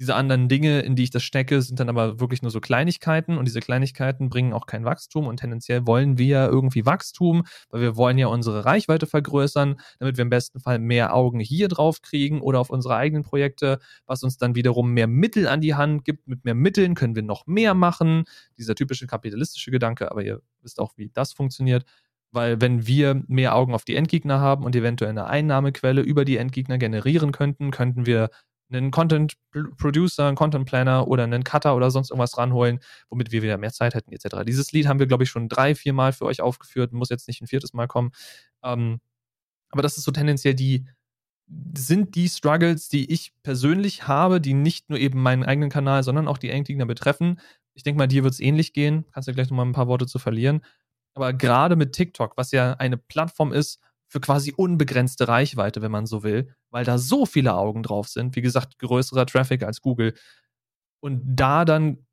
[0.00, 3.36] diese anderen Dinge, in die ich das stecke, sind dann aber wirklich nur so Kleinigkeiten
[3.36, 7.82] und diese Kleinigkeiten bringen auch kein Wachstum und tendenziell wollen wir ja irgendwie Wachstum, weil
[7.82, 12.00] wir wollen ja unsere Reichweite vergrößern, damit wir im besten Fall mehr Augen hier drauf
[12.00, 16.06] kriegen oder auf unsere eigenen Projekte, was uns dann wiederum mehr Mittel an die Hand
[16.06, 16.26] gibt.
[16.26, 18.24] Mit mehr Mitteln können wir noch mehr machen.
[18.56, 21.84] Dieser typische kapitalistische Gedanke, aber ihr wisst auch, wie das funktioniert.
[22.32, 26.36] Weil wenn wir mehr Augen auf die Endgegner haben und eventuell eine Einnahmequelle über die
[26.36, 28.30] Endgegner generieren könnten, könnten wir
[28.72, 29.34] einen Content
[29.78, 33.72] Producer, einen Content Planner oder einen Cutter oder sonst irgendwas ranholen, womit wir wieder mehr
[33.72, 34.44] Zeit hätten, etc.
[34.46, 37.28] Dieses Lied haben wir, glaube ich, schon drei, vier Mal für euch aufgeführt, muss jetzt
[37.28, 38.12] nicht ein viertes Mal kommen.
[38.62, 39.00] Ähm,
[39.70, 40.86] aber das ist so tendenziell die,
[41.76, 46.28] sind die Struggles, die ich persönlich habe, die nicht nur eben meinen eigenen Kanal, sondern
[46.28, 47.40] auch die Endgegner betreffen.
[47.74, 49.04] Ich denke mal, dir wird es ähnlich gehen.
[49.12, 50.62] Kannst du gleich noch mal ein paar Worte zu verlieren.
[51.14, 56.04] Aber gerade mit TikTok, was ja eine Plattform ist für quasi unbegrenzte Reichweite, wenn man
[56.04, 60.14] so will, weil da so viele Augen drauf sind, wie gesagt, größerer Traffic als Google.
[61.00, 62.04] Und da dann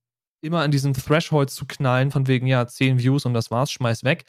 [0.42, 4.04] immer an diesen Threshold zu knallen, von wegen, ja, 10 Views und das war's, schmeiß
[4.04, 4.26] weg.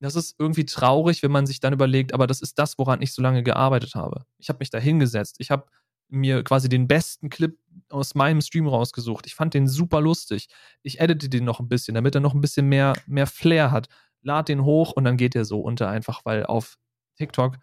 [0.00, 3.12] Das ist irgendwie traurig, wenn man sich dann überlegt, aber das ist das, woran ich
[3.12, 4.24] so lange gearbeitet habe.
[4.38, 5.36] Ich habe mich da hingesetzt.
[5.38, 5.66] Ich habe
[6.08, 7.58] mir quasi den besten Clip
[7.90, 9.26] aus meinem Stream rausgesucht.
[9.26, 10.48] Ich fand den super lustig.
[10.82, 13.88] Ich edite den noch ein bisschen, damit er noch ein bisschen mehr, mehr Flair hat.
[14.22, 16.78] Lad den hoch und dann geht der so unter, einfach weil auf
[17.16, 17.58] TikTok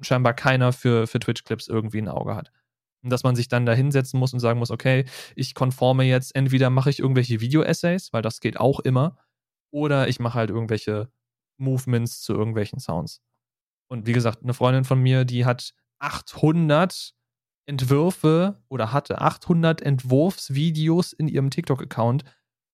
[0.00, 2.50] scheinbar keiner für, für Twitch-Clips irgendwie ein Auge hat.
[3.02, 5.04] Und dass man sich dann da hinsetzen muss und sagen muss, okay,
[5.34, 9.16] ich konforme jetzt, entweder mache ich irgendwelche Video-Essays, weil das geht auch immer,
[9.70, 11.10] oder ich mache halt irgendwelche
[11.58, 13.22] Movements zu irgendwelchen Sounds.
[13.88, 17.14] Und wie gesagt, eine Freundin von mir, die hat 800
[17.66, 22.24] Entwürfe oder hatte 800 Entwurfsvideos in ihrem TikTok-Account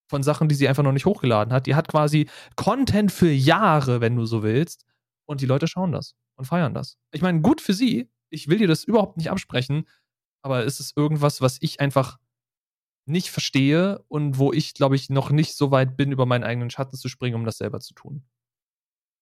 [0.07, 1.65] von Sachen, die sie einfach noch nicht hochgeladen hat.
[1.65, 4.85] Die hat quasi Content für Jahre, wenn du so willst.
[5.25, 6.97] Und die Leute schauen das und feiern das.
[7.11, 8.09] Ich meine, gut für sie.
[8.29, 9.85] Ich will dir das überhaupt nicht absprechen
[10.43, 12.19] aber ist es irgendwas, was ich einfach
[13.05, 16.69] nicht verstehe und wo ich, glaube ich, noch nicht so weit bin, über meinen eigenen
[16.69, 18.23] Schatten zu springen, um das selber zu tun.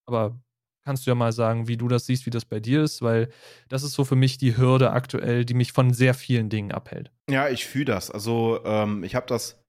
[0.07, 0.39] Aber
[0.83, 3.31] kannst du ja mal sagen, wie du das siehst, wie das bei dir ist, weil
[3.69, 7.11] das ist so für mich die Hürde aktuell, die mich von sehr vielen Dingen abhält.
[7.29, 8.11] Ja, ich fühle das.
[8.11, 9.63] Also ähm, ich habe das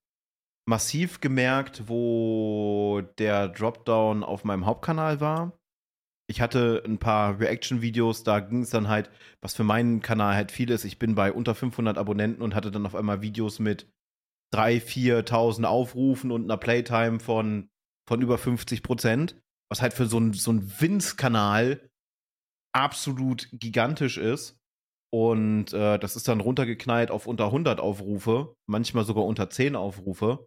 [0.67, 5.59] massiv gemerkt, wo der Dropdown auf meinem Hauptkanal war
[6.33, 9.11] ich hatte ein paar Reaction-Videos, da ging es dann halt,
[9.43, 10.87] was für meinen Kanal halt viel ist.
[10.87, 13.87] Ich bin bei unter 500 Abonnenten und hatte dann auf einmal Videos mit
[14.55, 17.69] 3.000, 4.000 Aufrufen und einer Playtime von,
[18.09, 19.37] von über 50 Prozent,
[19.71, 21.87] was halt für so einen so Vince-Kanal
[22.75, 24.57] absolut gigantisch ist.
[25.13, 30.47] Und äh, das ist dann runtergeknallt auf unter 100 Aufrufe, manchmal sogar unter 10 Aufrufe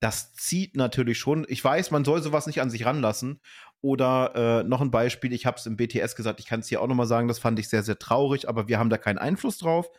[0.00, 1.46] das zieht natürlich schon.
[1.48, 3.40] Ich weiß, man soll sowas nicht an sich ranlassen.
[3.82, 6.82] Oder äh, noch ein Beispiel, ich habe es im BTS gesagt, ich kann es hier
[6.82, 9.58] auch nochmal sagen, das fand ich sehr, sehr traurig, aber wir haben da keinen Einfluss
[9.58, 9.90] drauf.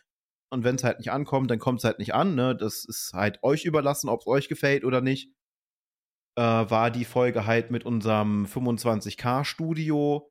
[0.54, 2.36] Und wenn es halt nicht ankommt, dann kommt es halt nicht an.
[2.36, 2.56] Ne?
[2.56, 5.34] Das ist halt euch überlassen, ob es euch gefällt oder nicht.
[6.38, 10.30] Äh, war die Folge halt mit unserem 25K-Studio,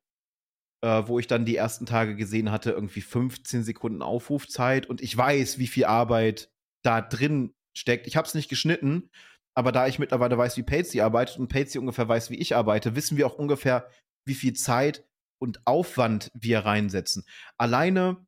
[0.83, 4.85] äh, wo ich dann die ersten Tage gesehen hatte, irgendwie 15 Sekunden Aufrufzeit.
[4.85, 6.51] Und ich weiß, wie viel Arbeit
[6.83, 8.07] da drin steckt.
[8.07, 9.09] Ich habe es nicht geschnitten
[9.55, 12.95] aber da ich mittlerweile weiß, wie Patsy arbeitet und Patsy ungefähr weiß, wie ich arbeite,
[12.95, 13.89] wissen wir auch ungefähr,
[14.25, 15.05] wie viel Zeit
[15.41, 17.25] und Aufwand wir reinsetzen.
[17.57, 18.25] Alleine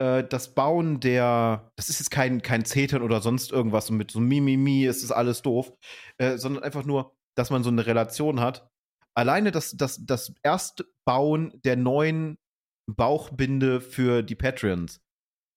[0.00, 4.10] äh, das Bauen der, das ist jetzt kein, kein Zetern oder sonst irgendwas und mit
[4.10, 5.72] so Mimimi ist das alles doof,
[6.18, 8.68] äh, sondern einfach nur, dass man so eine Relation hat.
[9.14, 12.38] Alleine das, das, das Erstbauen der neuen
[12.86, 15.00] Bauchbinde für die Patreons,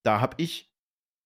[0.04, 0.71] da habe ich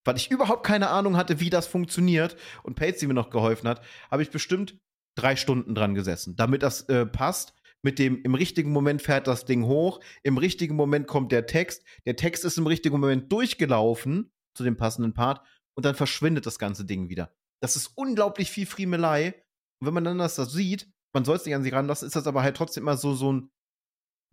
[0.06, 3.82] weil ich überhaupt keine Ahnung hatte, wie das funktioniert und Patsy mir noch geholfen hat,
[4.10, 4.78] habe ich bestimmt
[5.16, 7.54] drei Stunden dran gesessen, damit das äh, passt.
[7.84, 11.84] Mit dem, im richtigen Moment fährt das Ding hoch, im richtigen Moment kommt der Text,
[12.08, 15.46] der Text ist im richtigen Moment durchgelaufen zu dem passenden Part
[15.78, 17.32] und dann verschwindet das ganze Ding wieder.
[17.62, 19.36] Das ist unglaublich viel Friemelei.
[19.80, 22.16] Und wenn man dann das, das sieht, man soll es nicht an sich ranlassen, ist
[22.16, 23.50] das aber halt trotzdem immer so, so ein,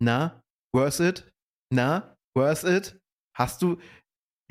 [0.01, 0.41] na,
[0.75, 1.31] worth it?
[1.71, 2.99] Na, worth it?
[3.37, 3.77] Hast du,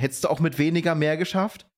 [0.00, 1.68] hättest du auch mit weniger mehr geschafft.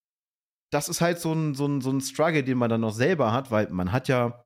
[0.72, 3.33] Das ist halt so ein, so ein, so ein Struggle, den man dann noch selber
[3.33, 4.44] hat, weil man hat ja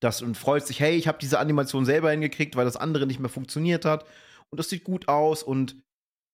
[0.00, 3.20] das und freut sich, hey, ich habe diese Animation selber hingekriegt, weil das andere nicht
[3.20, 4.04] mehr funktioniert hat.
[4.50, 5.82] Und das sieht gut aus und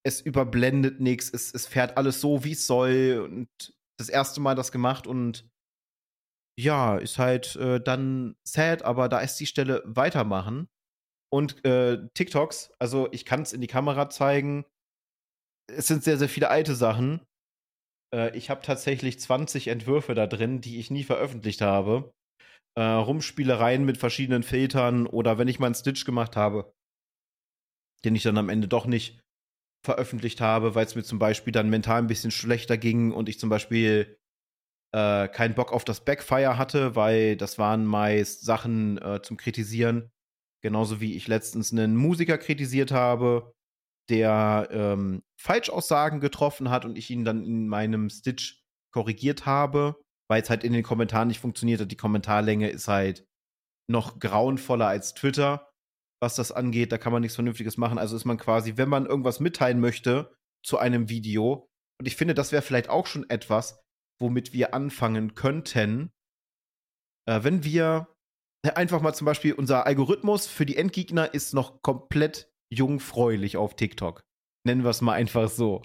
[0.07, 3.23] es überblendet nichts, es, es fährt alles so, wie es soll.
[3.25, 5.49] Und das erste Mal das gemacht und
[6.59, 10.69] ja, ist halt äh, dann sad, aber da ist die Stelle weitermachen.
[11.33, 14.65] Und äh, TikToks, also ich kann es in die Kamera zeigen,
[15.67, 17.21] es sind sehr, sehr viele alte Sachen.
[18.15, 22.13] Äh, ich habe tatsächlich 20 Entwürfe da drin, die ich nie veröffentlicht habe.
[22.77, 26.75] Äh, Rumspielereien mit verschiedenen Filtern oder wenn ich mal einen Stitch gemacht habe,
[28.05, 29.21] den ich dann am Ende doch nicht
[29.85, 33.39] veröffentlicht habe, weil es mir zum Beispiel dann mental ein bisschen schlechter ging und ich
[33.39, 34.19] zum Beispiel
[34.95, 40.11] äh, keinen Bock auf das Backfire hatte, weil das waren meist Sachen äh, zum Kritisieren.
[40.63, 43.55] Genauso wie ich letztens einen Musiker kritisiert habe,
[44.09, 50.43] der ähm, Falschaussagen getroffen hat und ich ihn dann in meinem Stitch korrigiert habe, weil
[50.43, 51.91] es halt in den Kommentaren nicht funktioniert hat.
[51.91, 53.27] Die Kommentarlänge ist halt
[53.91, 55.71] noch grauenvoller als Twitter,
[56.23, 56.93] was das angeht.
[56.93, 57.99] Da kann man nichts Vernünftiges machen.
[57.99, 61.69] Also ist man quasi, wenn man irgendwas mitteilen möchte zu einem Video,
[62.01, 63.81] und ich finde, das wäre vielleicht auch schon etwas,
[64.21, 66.11] womit wir anfangen könnten,
[67.29, 68.09] äh, wenn wir
[68.75, 74.23] einfach mal zum Beispiel unser Algorithmus für die Endgegner ist noch komplett jungfräulich auf TikTok.
[74.65, 75.83] Nennen wir es mal einfach so.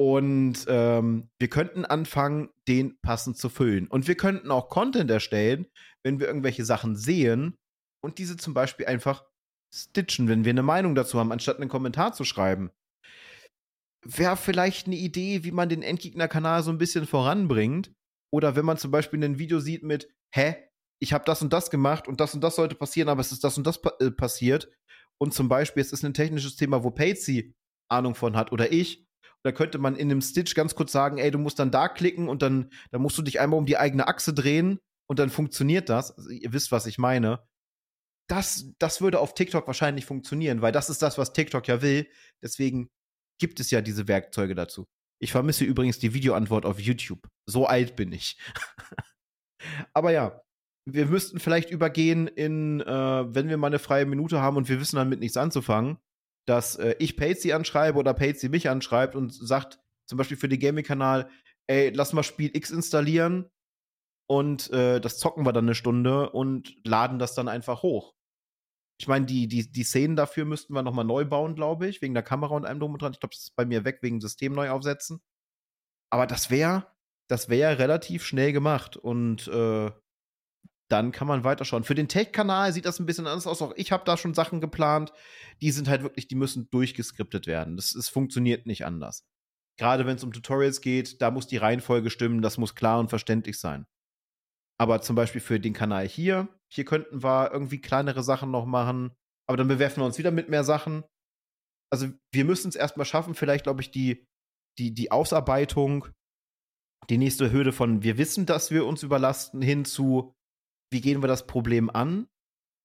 [0.00, 3.88] Und ähm, wir könnten anfangen, den passend zu füllen.
[3.88, 5.66] Und wir könnten auch Content erstellen,
[6.04, 7.56] wenn wir irgendwelche Sachen sehen
[8.00, 9.24] und diese zum Beispiel einfach
[9.74, 12.70] stitchen, wenn wir eine Meinung dazu haben, anstatt einen Kommentar zu schreiben.
[14.04, 17.92] Wäre vielleicht eine Idee, wie man den Endgegner-Kanal so ein bisschen voranbringt.
[18.32, 20.56] Oder wenn man zum Beispiel ein Video sieht mit, hä,
[21.00, 23.44] ich habe das und das gemacht und das und das sollte passieren, aber es ist
[23.44, 24.70] das und das pa äh, passiert.
[25.20, 27.54] Und zum Beispiel, es ist ein technisches Thema, wo Patsy
[27.88, 29.08] Ahnung von hat oder ich
[29.44, 32.28] da könnte man in einem Stitch ganz kurz sagen, ey, du musst dann da klicken
[32.28, 35.88] und dann, dann musst du dich einmal um die eigene Achse drehen und dann funktioniert
[35.88, 36.16] das.
[36.16, 37.46] Also ihr wisst, was ich meine.
[38.28, 42.08] Das, das würde auf TikTok wahrscheinlich funktionieren, weil das ist das, was TikTok ja will.
[42.42, 42.90] Deswegen
[43.40, 44.86] gibt es ja diese Werkzeuge dazu.
[45.20, 47.26] Ich vermisse übrigens die Videoantwort auf YouTube.
[47.46, 48.38] So alt bin ich.
[49.94, 50.42] Aber ja,
[50.84, 54.80] wir müssten vielleicht übergehen in, äh, wenn wir mal eine freie Minute haben und wir
[54.80, 55.98] wissen damit nichts anzufangen,
[56.48, 60.60] dass äh, ich Patsy anschreibe oder Patsy mich anschreibt und sagt, zum Beispiel für den
[60.60, 61.30] Gaming-Kanal,
[61.66, 63.50] ey, lass mal Spiel X installieren
[64.26, 68.14] und äh, das zocken wir dann eine Stunde und laden das dann einfach hoch.
[69.00, 72.14] Ich meine, die, die, die Szenen dafür müssten wir nochmal neu bauen, glaube ich, wegen
[72.14, 73.12] der Kamera und allem drum und dran.
[73.12, 75.20] Ich glaube, das ist bei mir weg wegen System neu aufsetzen.
[76.10, 76.86] Aber das wäre
[77.28, 79.90] das wäre relativ schnell gemacht und äh,
[80.88, 81.84] dann kann man weiterschauen.
[81.84, 83.60] Für den Tech-Kanal sieht das ein bisschen anders aus.
[83.60, 85.12] Auch ich habe da schon Sachen geplant,
[85.60, 87.76] die sind halt wirklich, die müssen durchgeskriptet werden.
[87.76, 89.26] Das, das funktioniert nicht anders.
[89.78, 93.10] Gerade wenn es um Tutorials geht, da muss die Reihenfolge stimmen, das muss klar und
[93.10, 93.86] verständlich sein.
[94.80, 99.12] Aber zum Beispiel für den Kanal hier, hier könnten wir irgendwie kleinere Sachen noch machen,
[99.46, 101.04] aber dann bewerfen wir uns wieder mit mehr Sachen.
[101.90, 104.26] Also wir müssen es erstmal schaffen, vielleicht glaube ich, die,
[104.78, 106.06] die, die Ausarbeitung,
[107.08, 110.34] die nächste Hürde von wir wissen, dass wir uns überlasten, hin zu
[110.90, 112.26] wie gehen wir das Problem an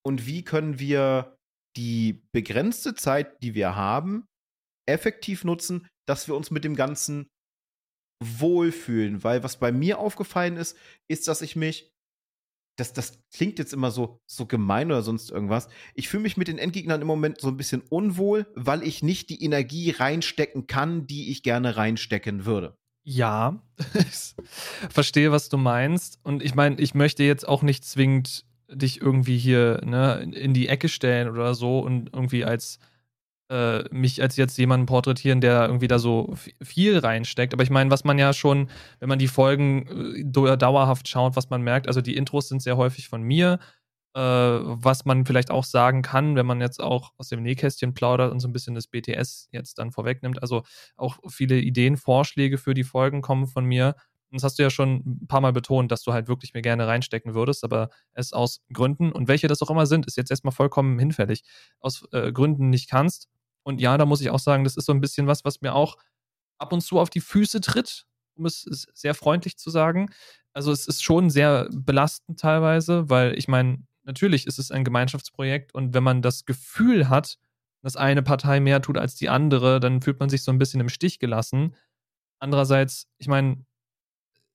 [0.05, 1.37] und wie können wir
[1.75, 4.27] die begrenzte Zeit, die wir haben,
[4.85, 7.29] effektiv nutzen, dass wir uns mit dem Ganzen
[8.21, 9.23] wohlfühlen.
[9.23, 11.91] Weil was bei mir aufgefallen ist, ist, dass ich mich,
[12.77, 16.47] das, das klingt jetzt immer so, so gemein oder sonst irgendwas, ich fühle mich mit
[16.47, 21.07] den Endgegnern im Moment so ein bisschen unwohl, weil ich nicht die Energie reinstecken kann,
[21.07, 22.77] die ich gerne reinstecken würde.
[23.03, 23.59] Ja,
[23.93, 24.35] ich
[24.89, 26.19] verstehe, was du meinst.
[26.23, 30.67] Und ich meine, ich möchte jetzt auch nicht zwingend dich irgendwie hier ne, in die
[30.67, 32.79] Ecke stellen oder so und irgendwie als
[33.49, 37.53] äh, mich als jetzt jemanden porträtieren, der irgendwie da so viel reinsteckt.
[37.53, 41.49] Aber ich meine, was man ja schon, wenn man die Folgen äh, dauerhaft schaut, was
[41.49, 43.59] man merkt, also die Intros sind sehr häufig von mir.
[44.15, 48.31] Äh, was man vielleicht auch sagen kann, wenn man jetzt auch aus dem Nähkästchen plaudert
[48.31, 50.39] und so ein bisschen das BTS jetzt dann vorwegnimmt.
[50.39, 50.61] Also
[50.97, 53.95] auch viele Ideen, Vorschläge für die Folgen kommen von mir.
[54.29, 56.61] Und das hast du ja schon ein paar Mal betont, dass du halt wirklich mir
[56.61, 60.29] gerne reinstecken würdest, aber es aus Gründen, und welche das auch immer sind, ist jetzt
[60.31, 61.43] erstmal vollkommen hinfällig,
[61.79, 63.29] aus äh, Gründen nicht kannst.
[63.63, 65.73] Und ja, da muss ich auch sagen, das ist so ein bisschen was, was mir
[65.73, 65.97] auch
[66.59, 68.61] ab und zu auf die Füße tritt, um es
[68.93, 70.09] sehr freundlich zu sagen.
[70.53, 75.73] Also es ist schon sehr belastend teilweise, weil ich meine, natürlich ist es ein Gemeinschaftsprojekt
[75.73, 77.37] und wenn man das Gefühl hat,
[77.81, 80.79] dass eine Partei mehr tut als die andere, dann fühlt man sich so ein bisschen
[80.79, 81.75] im Stich gelassen.
[82.39, 83.65] Andererseits, ich meine,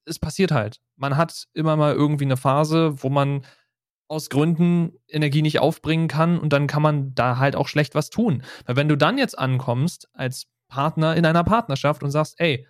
[0.07, 0.81] es passiert halt.
[0.97, 3.45] Man hat immer mal irgendwie eine Phase, wo man
[4.09, 8.09] aus Gründen Energie nicht aufbringen kann und dann kann man da halt auch schlecht was
[8.09, 8.43] tun.
[8.65, 12.67] Weil wenn du dann jetzt ankommst als Partner in einer Partnerschaft und sagst, ey,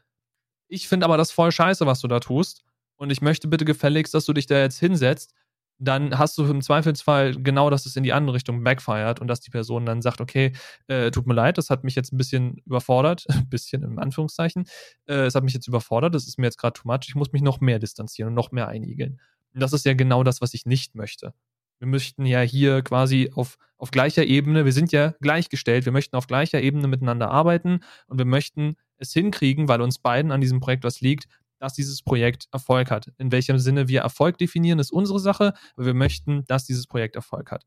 [0.66, 2.64] ich finde aber das voll scheiße, was du da tust
[2.96, 5.32] und ich möchte bitte gefälligst, dass du dich da jetzt hinsetzt
[5.78, 9.40] dann hast du im Zweifelsfall genau, dass es in die andere Richtung backfired und dass
[9.40, 10.52] die Person dann sagt, okay,
[10.88, 14.66] äh, tut mir leid, das hat mich jetzt ein bisschen überfordert, ein bisschen im Anführungszeichen,
[15.06, 17.32] äh, es hat mich jetzt überfordert, das ist mir jetzt gerade too much, ich muss
[17.32, 19.20] mich noch mehr distanzieren und noch mehr einigeln.
[19.54, 21.32] Und das ist ja genau das, was ich nicht möchte.
[21.78, 26.16] Wir möchten ja hier quasi auf, auf gleicher Ebene, wir sind ja gleichgestellt, wir möchten
[26.16, 30.58] auf gleicher Ebene miteinander arbeiten und wir möchten es hinkriegen, weil uns beiden an diesem
[30.58, 33.12] Projekt was liegt, dass dieses Projekt Erfolg hat.
[33.18, 37.16] In welchem Sinne wir Erfolg definieren, ist unsere Sache, aber wir möchten, dass dieses Projekt
[37.16, 37.64] Erfolg hat.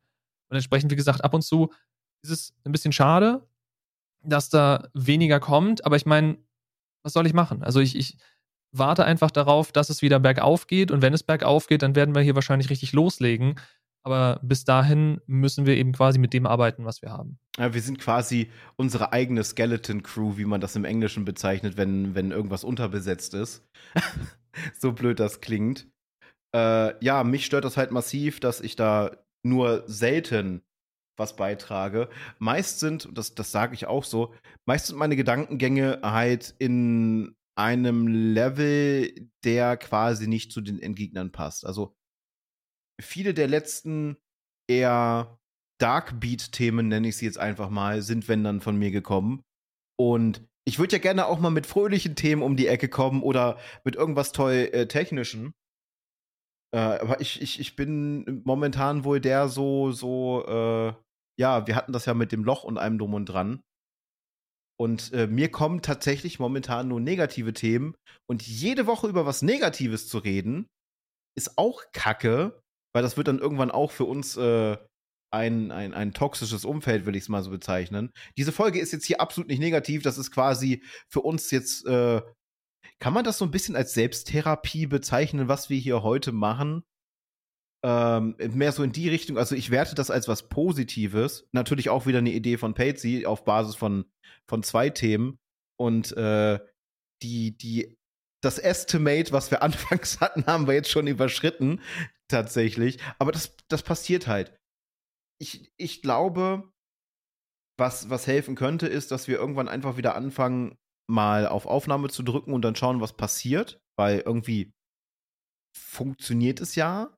[0.49, 1.71] Und entsprechend, wie gesagt, ab und zu
[2.23, 3.47] ist es ein bisschen schade,
[4.23, 6.37] dass da weniger kommt, aber ich meine,
[7.03, 7.63] was soll ich machen?
[7.63, 8.17] Also ich, ich
[8.71, 12.15] warte einfach darauf, dass es wieder bergauf geht und wenn es bergauf geht, dann werden
[12.15, 13.55] wir hier wahrscheinlich richtig loslegen.
[14.03, 17.37] Aber bis dahin müssen wir eben quasi mit dem arbeiten, was wir haben.
[17.57, 22.15] Ja, wir sind quasi unsere eigene Skeleton Crew, wie man das im Englischen bezeichnet, wenn,
[22.15, 23.63] wenn irgendwas unterbesetzt ist.
[24.79, 25.87] so blöd das klingt.
[26.55, 29.11] Äh, ja, mich stört das halt massiv, dass ich da
[29.43, 30.61] nur selten
[31.17, 32.09] was beitrage.
[32.39, 34.33] Meist sind, das, das sage ich auch so,
[34.65, 41.65] meist sind meine Gedankengänge halt in einem Level, der quasi nicht zu den Endgegnern passt.
[41.65, 41.95] Also
[43.01, 44.17] viele der letzten
[44.69, 45.37] eher
[45.79, 49.41] Dark Beat-Themen, nenne ich sie jetzt einfach mal, sind wenn dann von mir gekommen.
[49.99, 53.57] Und ich würde ja gerne auch mal mit fröhlichen Themen um die Ecke kommen oder
[53.83, 55.53] mit irgendwas toll äh, Technischen.
[56.73, 60.93] Äh, aber ich, ich, ich bin momentan wohl der so, so, äh,
[61.39, 63.61] ja, wir hatten das ja mit dem Loch und einem Drum und dran.
[64.79, 67.95] Und äh, mir kommen tatsächlich momentan nur negative Themen.
[68.27, 70.67] Und jede Woche über was Negatives zu reden,
[71.35, 72.61] ist auch kacke,
[72.93, 74.77] weil das wird dann irgendwann auch für uns äh,
[75.33, 78.11] ein, ein, ein toxisches Umfeld, will ich es mal so bezeichnen.
[78.37, 80.03] Diese Folge ist jetzt hier absolut nicht negativ.
[80.03, 82.21] Das ist quasi für uns jetzt, äh,
[82.99, 86.83] kann man das so ein bisschen als Selbsttherapie bezeichnen, was wir hier heute machen?
[87.83, 91.47] Ähm, mehr so in die Richtung, also ich werte das als was Positives.
[91.51, 94.05] Natürlich auch wieder eine Idee von Patsy auf Basis von,
[94.47, 95.39] von zwei Themen.
[95.79, 96.59] Und äh,
[97.23, 97.95] die, die,
[98.43, 101.81] das Estimate, was wir anfangs hatten, haben wir jetzt schon überschritten,
[102.31, 102.99] tatsächlich.
[103.19, 104.53] Aber das, das passiert halt
[105.41, 106.71] ich, ich glaube,
[107.77, 110.77] was, was helfen könnte, ist, dass wir irgendwann einfach wieder anfangen,
[111.09, 114.71] mal auf Aufnahme zu drücken und dann schauen, was passiert, weil irgendwie
[115.75, 117.17] funktioniert es ja,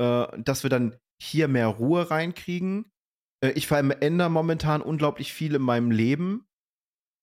[0.00, 2.92] äh, dass wir dann hier mehr Ruhe reinkriegen.
[3.42, 6.46] Äh, ich verändere momentan unglaublich viel in meinem Leben.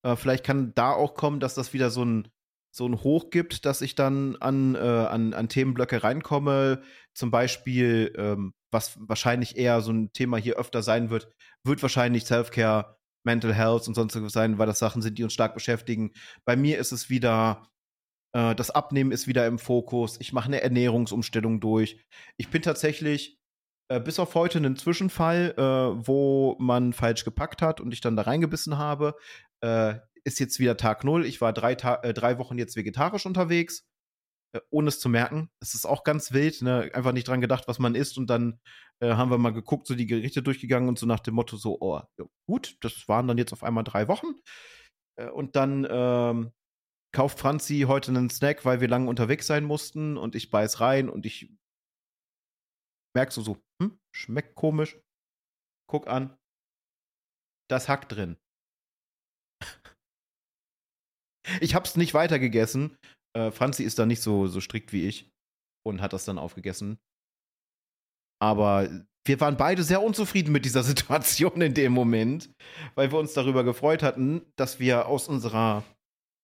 [0.06, 2.28] Äh, vielleicht kann da auch kommen, dass das wieder so ein,
[2.76, 6.82] so ein Hoch gibt, dass ich dann an, äh, an, an Themenblöcke reinkomme.
[7.14, 11.30] Zum Beispiel, ähm, was wahrscheinlich eher so ein Thema hier öfter sein wird,
[11.64, 15.54] wird wahrscheinlich Self-Care, Mental Health und sonstiges sein, weil das Sachen sind, die uns stark
[15.54, 16.14] beschäftigen.
[16.46, 17.70] Bei mir ist es wieder,
[18.36, 20.20] äh, das Abnehmen ist wieder im Fokus.
[20.20, 22.04] Ich mache eine Ernährungsumstellung durch.
[22.38, 23.38] Ich bin tatsächlich
[23.88, 28.16] äh, bis auf heute einen Zwischenfall, äh, wo man falsch gepackt hat und ich dann
[28.16, 29.16] da reingebissen habe.
[30.26, 31.26] Ist jetzt wieder Tag null.
[31.26, 33.86] Ich war drei, Ta äh, drei Wochen jetzt vegetarisch unterwegs,
[34.56, 35.50] äh, ohne es zu merken.
[35.62, 36.90] Es ist auch ganz wild, ne?
[36.94, 38.60] Einfach nicht dran gedacht, was man isst und dann
[39.02, 41.78] äh, haben wir mal geguckt, so die Gerichte durchgegangen und so nach dem Motto so,
[41.82, 42.02] oh,
[42.48, 44.28] gut, das waren dann jetzt auf einmal drei Wochen.
[45.18, 46.54] Äh, und dann ähm,
[47.14, 51.10] kauft Franzi heute einen Snack, weil wir lange unterwegs sein mussten und ich beiß rein
[51.10, 51.54] und ich
[53.16, 55.00] merkst du so, hm, schmeckt komisch.
[55.88, 56.38] Guck an.
[57.70, 58.38] Das Hack drin.
[61.60, 62.98] Ich hab's nicht weiter gegessen.
[63.36, 65.30] Äh, Franzi ist da nicht so, so strikt wie ich
[65.86, 66.98] und hat das dann aufgegessen.
[68.42, 68.90] Aber
[69.26, 72.50] wir waren beide sehr unzufrieden mit dieser Situation in dem Moment,
[72.96, 75.84] weil wir uns darüber gefreut hatten, dass wir aus unserer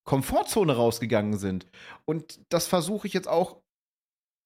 [0.08, 1.68] Komfortzone rausgegangen sind.
[2.06, 3.62] Und das versuche ich jetzt auch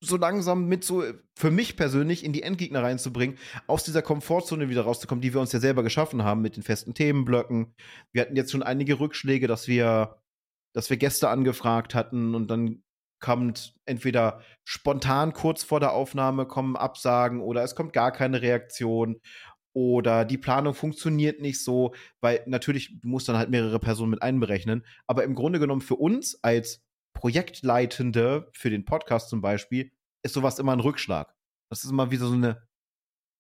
[0.03, 1.03] so langsam mit so
[1.39, 3.37] für mich persönlich in die Endgegner reinzubringen,
[3.67, 6.93] aus dieser Komfortzone wieder rauszukommen, die wir uns ja selber geschaffen haben mit den festen
[6.93, 7.73] Themenblöcken.
[8.11, 10.17] Wir hatten jetzt schon einige Rückschläge, dass wir
[10.73, 12.83] dass wir Gäste angefragt hatten und dann
[13.19, 19.21] kommt entweder spontan kurz vor der Aufnahme kommen Absagen oder es kommt gar keine Reaktion
[19.73, 24.21] oder die Planung funktioniert nicht so, weil natürlich du musst dann halt mehrere Personen mit
[24.21, 24.85] einberechnen.
[25.07, 29.91] Aber im Grunde genommen für uns als Projektleitende für den Podcast zum Beispiel
[30.23, 31.33] ist sowas immer ein Rückschlag.
[31.69, 32.67] Das ist immer wieder so eine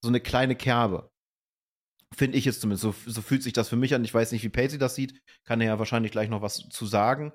[0.01, 1.12] so eine kleine Kerbe.
[2.15, 2.83] Finde ich es zumindest.
[2.83, 4.03] So, so, fühlt sich das für mich an.
[4.03, 5.21] Ich weiß nicht, wie Pacey das sieht.
[5.45, 7.33] Kann er ja wahrscheinlich gleich noch was zu sagen.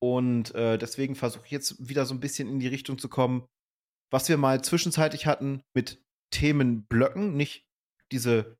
[0.00, 3.46] Und äh, deswegen versuche ich jetzt wieder so ein bisschen in die Richtung zu kommen,
[4.10, 7.36] was wir mal zwischenzeitlich hatten mit Themenblöcken.
[7.36, 7.66] Nicht
[8.12, 8.56] diese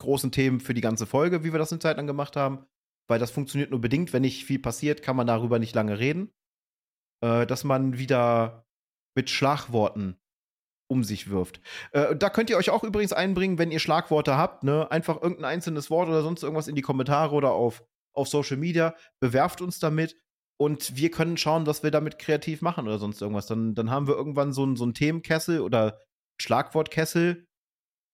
[0.00, 2.66] großen Themen für die ganze Folge, wie wir das eine Zeit lang gemacht haben.
[3.08, 4.12] Weil das funktioniert nur bedingt.
[4.12, 6.30] Wenn nicht viel passiert, kann man darüber nicht lange reden.
[7.22, 8.66] Äh, dass man wieder
[9.16, 10.18] mit Schlagworten
[10.88, 11.60] um sich wirft.
[11.92, 14.90] Äh, da könnt ihr euch auch übrigens einbringen, wenn ihr Schlagworte habt, ne?
[14.90, 17.84] Einfach irgendein einzelnes Wort oder sonst irgendwas in die Kommentare oder auf,
[18.14, 18.94] auf Social Media.
[19.20, 20.16] Bewerft uns damit
[20.58, 23.46] und wir können schauen, was wir damit kreativ machen oder sonst irgendwas.
[23.46, 26.00] Dann, dann haben wir irgendwann so einen so Themenkessel oder
[26.40, 27.46] Schlagwortkessel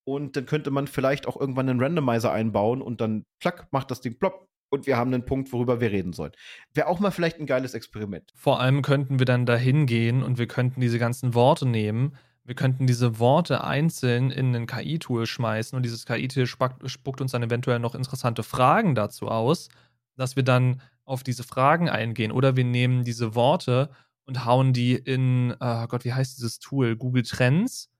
[0.06, 4.00] und dann könnte man vielleicht auch irgendwann einen Randomizer einbauen und dann, klack, macht das
[4.00, 6.32] Ding plopp und wir haben einen Punkt, worüber wir reden sollen.
[6.74, 8.30] Wäre auch mal vielleicht ein geiles Experiment.
[8.34, 12.54] Vor allem könnten wir dann dahin gehen und wir könnten diese ganzen Worte nehmen wir
[12.54, 17.78] könnten diese Worte einzeln in ein KI-Tool schmeißen und dieses KI-Tool spuckt uns dann eventuell
[17.78, 19.68] noch interessante Fragen dazu aus,
[20.16, 22.32] dass wir dann auf diese Fragen eingehen.
[22.32, 23.90] Oder wir nehmen diese Worte
[24.26, 26.96] und hauen die in, oh Gott, wie heißt dieses Tool?
[26.96, 27.90] Google Trends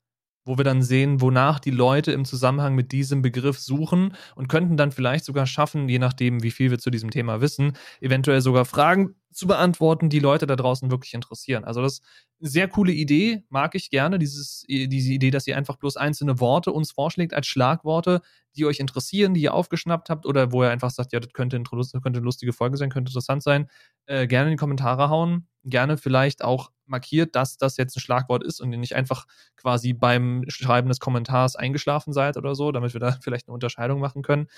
[0.45, 4.77] wo wir dann sehen, wonach die Leute im Zusammenhang mit diesem Begriff suchen und könnten
[4.77, 8.65] dann vielleicht sogar schaffen, je nachdem, wie viel wir zu diesem Thema wissen, eventuell sogar
[8.65, 11.65] Fragen zu beantworten, die Leute da draußen wirklich interessieren.
[11.65, 12.03] Also das ist
[12.41, 16.39] eine sehr coole Idee, mag ich gerne, dieses, diese Idee, dass ihr einfach bloß einzelne
[16.41, 18.21] Worte uns vorschlägt als Schlagworte,
[18.57, 21.61] die euch interessieren, die ihr aufgeschnappt habt oder wo ihr einfach sagt, ja, das könnte,
[21.63, 23.69] könnte eine lustige Folge sein, könnte interessant sein,
[24.07, 25.49] äh, gerne in die Kommentare hauen.
[25.65, 29.27] Gerne vielleicht auch markiert, dass das jetzt ein Schlagwort ist und ihr nicht einfach
[29.57, 34.01] quasi beim Schreiben des Kommentars eingeschlafen seid oder so, damit wir da vielleicht eine Unterscheidung
[34.01, 34.49] machen können.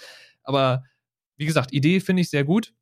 [0.43, 0.85] Aber
[1.37, 2.75] wie gesagt, Idee finde ich sehr gut.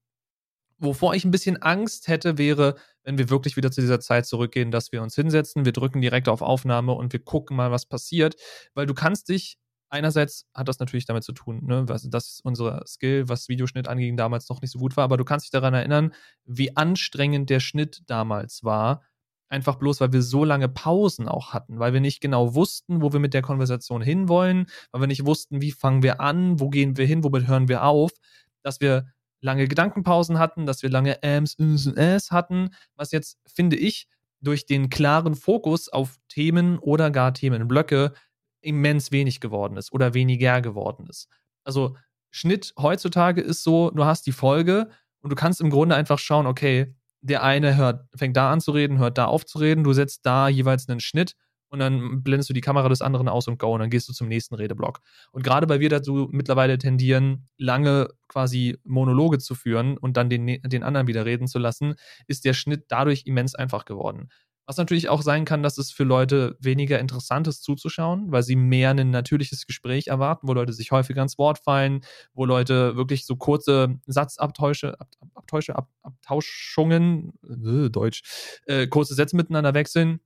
[0.79, 2.75] Wovor ich ein bisschen Angst hätte, wäre,
[3.05, 6.29] wenn wir wirklich wieder zu dieser Zeit zurückgehen, dass wir uns hinsetzen, wir drücken direkt
[6.29, 8.37] auf Aufnahme und wir gucken mal, was passiert.
[8.75, 9.57] Weil du kannst dich,
[9.89, 14.17] einerseits hat das natürlich damit zu tun, ne, was, dass unser Skill, was Videoschnitt anging,
[14.17, 16.13] damals noch nicht so gut war, aber du kannst dich daran erinnern,
[16.45, 19.03] wie anstrengend der Schnitt damals war.
[19.55, 23.13] Einfach bloß, weil wir so lange Pausen auch hatten, weil wir nicht genau wussten, wo
[23.13, 26.97] wir mit der Konversation hinwollen, weil wir nicht wussten, wie fangen wir an, wo gehen
[26.97, 28.11] wir hin, womit hören wir auf,
[28.65, 29.07] dass wir
[29.41, 34.09] lange Gedankenpausen hatten, dass wir lange Ams, Ms und S hatten, was jetzt, finde ich,
[34.41, 38.13] durch den klaren Fokus auf Themen oder gar Themenblöcke
[38.61, 41.29] immens wenig geworden ist oder weniger geworden ist.
[41.63, 41.97] Also
[42.33, 44.91] Schnitt heutzutage ist so, du hast die Folge
[45.21, 46.93] und du kannst im Grunde einfach schauen, okay,
[47.25, 50.27] der eine hört, fängt da an zu reden, hört da auf zu reden, du setzt
[50.27, 51.35] da jeweils einen Schnitt
[51.71, 54.13] und dann blendest du die Kamera des anderen aus und go und dann gehst du
[54.13, 55.01] zum nächsten Redeblock.
[55.33, 60.47] Und gerade weil wir dazu mittlerweile tendieren, lange quasi Monologe zu führen und dann den,
[60.47, 61.95] den anderen wieder reden zu lassen,
[62.27, 64.29] ist der Schnitt dadurch immens einfach geworden.
[64.67, 68.57] Was natürlich auch sein kann, dass es für Leute weniger interessant ist zuzuschauen, weil sie
[68.57, 72.01] mehr ein natürliches Gespräch erwarten, wo Leute sich häufiger ins Wort fallen,
[72.33, 78.23] wo Leute wirklich so kurze Satzabtäusche, Ab, Abtäusche, Ab, Abtauschungen, äh, Deutsch,
[78.67, 80.21] äh, kurze Sätze miteinander wechseln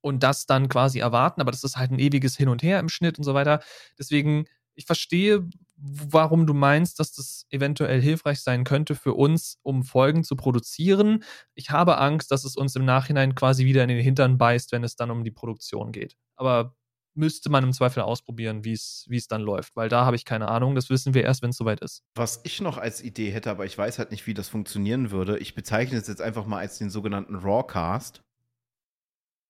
[0.00, 2.88] und das dann quasi erwarten, aber das ist halt ein ewiges Hin und Her im
[2.88, 3.60] Schnitt und so weiter.
[3.98, 5.48] Deswegen, ich verstehe,
[5.82, 11.24] warum du meinst, dass das eventuell hilfreich sein könnte für uns, um Folgen zu produzieren.
[11.54, 14.84] Ich habe Angst, dass es uns im Nachhinein quasi wieder in den Hintern beißt, wenn
[14.84, 16.16] es dann um die Produktion geht.
[16.36, 16.76] Aber
[17.14, 20.74] müsste man im Zweifel ausprobieren, wie es dann läuft, weil da habe ich keine Ahnung.
[20.74, 22.02] Das wissen wir erst, wenn es soweit ist.
[22.14, 25.38] Was ich noch als Idee hätte, aber ich weiß halt nicht, wie das funktionieren würde.
[25.38, 28.22] Ich bezeichne es jetzt einfach mal als den sogenannten Rawcast.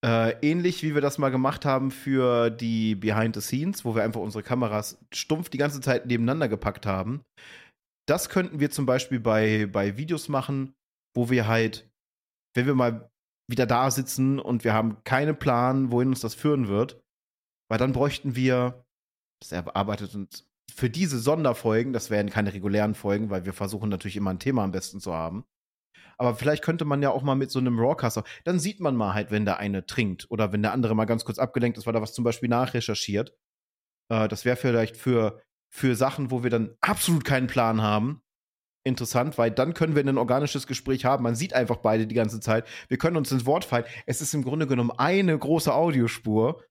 [0.05, 4.03] Äh, ähnlich wie wir das mal gemacht haben für die Behind the Scenes, wo wir
[4.03, 7.23] einfach unsere Kameras stumpf die ganze Zeit nebeneinander gepackt haben.
[8.09, 10.75] Das könnten wir zum Beispiel bei, bei Videos machen,
[11.15, 11.91] wo wir halt,
[12.55, 13.11] wenn wir mal
[13.49, 17.03] wieder da sitzen und wir haben keinen Plan, wohin uns das führen wird,
[17.69, 18.85] weil dann bräuchten wir,
[19.43, 24.17] das erarbeitet uns für diese Sonderfolgen, das wären keine regulären Folgen, weil wir versuchen natürlich
[24.17, 25.45] immer ein Thema am besten zu haben,
[26.21, 29.15] aber vielleicht könnte man ja auch mal mit so einem Rawcaster, dann sieht man mal
[29.15, 31.95] halt, wenn der eine trinkt oder wenn der andere mal ganz kurz abgelenkt ist, weil
[31.95, 33.35] er was zum Beispiel nachrecherchiert.
[34.13, 35.41] Äh, das wäre vielleicht für,
[35.73, 38.21] für Sachen, wo wir dann absolut keinen Plan haben,
[38.85, 41.23] interessant, weil dann können wir ein organisches Gespräch haben.
[41.23, 42.69] Man sieht einfach beide die ganze Zeit.
[42.89, 43.87] Wir können uns ins Wort fallen.
[44.05, 46.63] Es ist im Grunde genommen eine große Audiospur.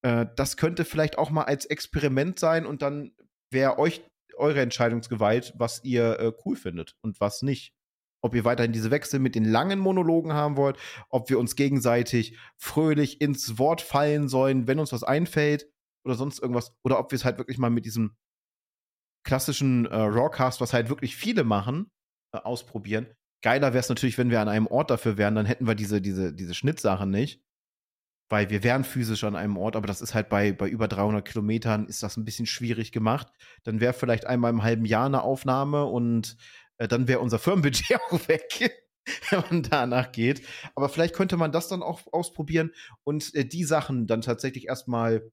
[0.00, 3.12] Äh, das könnte vielleicht auch mal als Experiment sein und dann
[3.50, 4.02] wäre euch
[4.38, 7.74] eure Entscheidungsgewalt, was ihr äh, cool findet und was nicht
[8.22, 12.38] ob ihr weiterhin diese Wechsel mit den langen Monologen haben wollt, ob wir uns gegenseitig
[12.56, 15.68] fröhlich ins Wort fallen sollen, wenn uns was einfällt
[16.04, 18.16] oder sonst irgendwas, oder ob wir es halt wirklich mal mit diesem
[19.24, 21.90] klassischen äh, Rawcast, was halt wirklich viele machen,
[22.32, 23.06] äh, ausprobieren.
[23.42, 26.00] Geiler wäre es natürlich, wenn wir an einem Ort dafür wären, dann hätten wir diese,
[26.00, 27.42] diese, diese Schnittsachen nicht.
[28.30, 31.22] Weil wir wären physisch an einem Ort, aber das ist halt bei, bei über 300
[31.22, 33.28] Kilometern ist das ein bisschen schwierig gemacht.
[33.62, 36.38] Dann wäre vielleicht einmal im halben Jahr eine Aufnahme und
[36.88, 38.84] dann wäre unser Firmenbudget auch weg,
[39.30, 40.46] wenn man danach geht.
[40.74, 42.72] Aber vielleicht könnte man das dann auch ausprobieren
[43.04, 45.30] und äh, die Sachen dann tatsächlich erstmal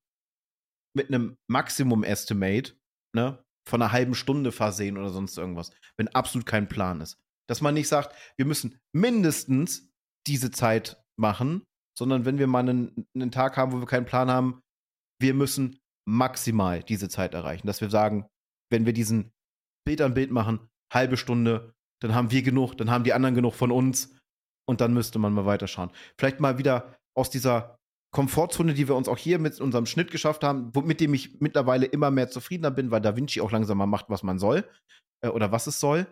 [0.95, 2.73] mit einem Maximum-Estimate,
[3.15, 7.19] ne, von einer halben Stunde versehen oder sonst irgendwas, wenn absolut kein Plan ist.
[7.47, 9.91] Dass man nicht sagt, wir müssen mindestens
[10.27, 11.63] diese Zeit machen,
[11.97, 14.61] sondern wenn wir mal einen, einen Tag haben, wo wir keinen Plan haben,
[15.19, 17.67] wir müssen maximal diese Zeit erreichen.
[17.67, 18.27] Dass wir sagen,
[18.71, 19.31] wenn wir diesen
[19.85, 23.53] Bild an Bild machen, halbe Stunde, dann haben wir genug, dann haben die anderen genug
[23.53, 24.15] von uns
[24.67, 25.91] und dann müsste man mal weiterschauen.
[26.17, 27.77] Vielleicht mal wieder aus dieser
[28.11, 31.85] Komfortzone, die wir uns auch hier mit unserem Schnitt geschafft haben, mit dem ich mittlerweile
[31.85, 34.67] immer mehr zufriedener bin, weil Da Vinci auch langsam mal macht, was man soll
[35.21, 36.07] äh, oder was es soll.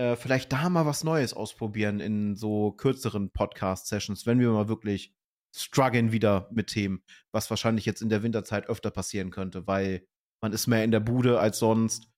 [0.00, 5.12] Äh, vielleicht da mal was Neues ausprobieren in so kürzeren Podcast-Sessions, wenn wir mal wirklich
[5.54, 7.02] strugglen wieder mit Themen,
[7.32, 10.06] was wahrscheinlich jetzt in der Winterzeit öfter passieren könnte, weil
[10.42, 12.10] man ist mehr in der Bude als sonst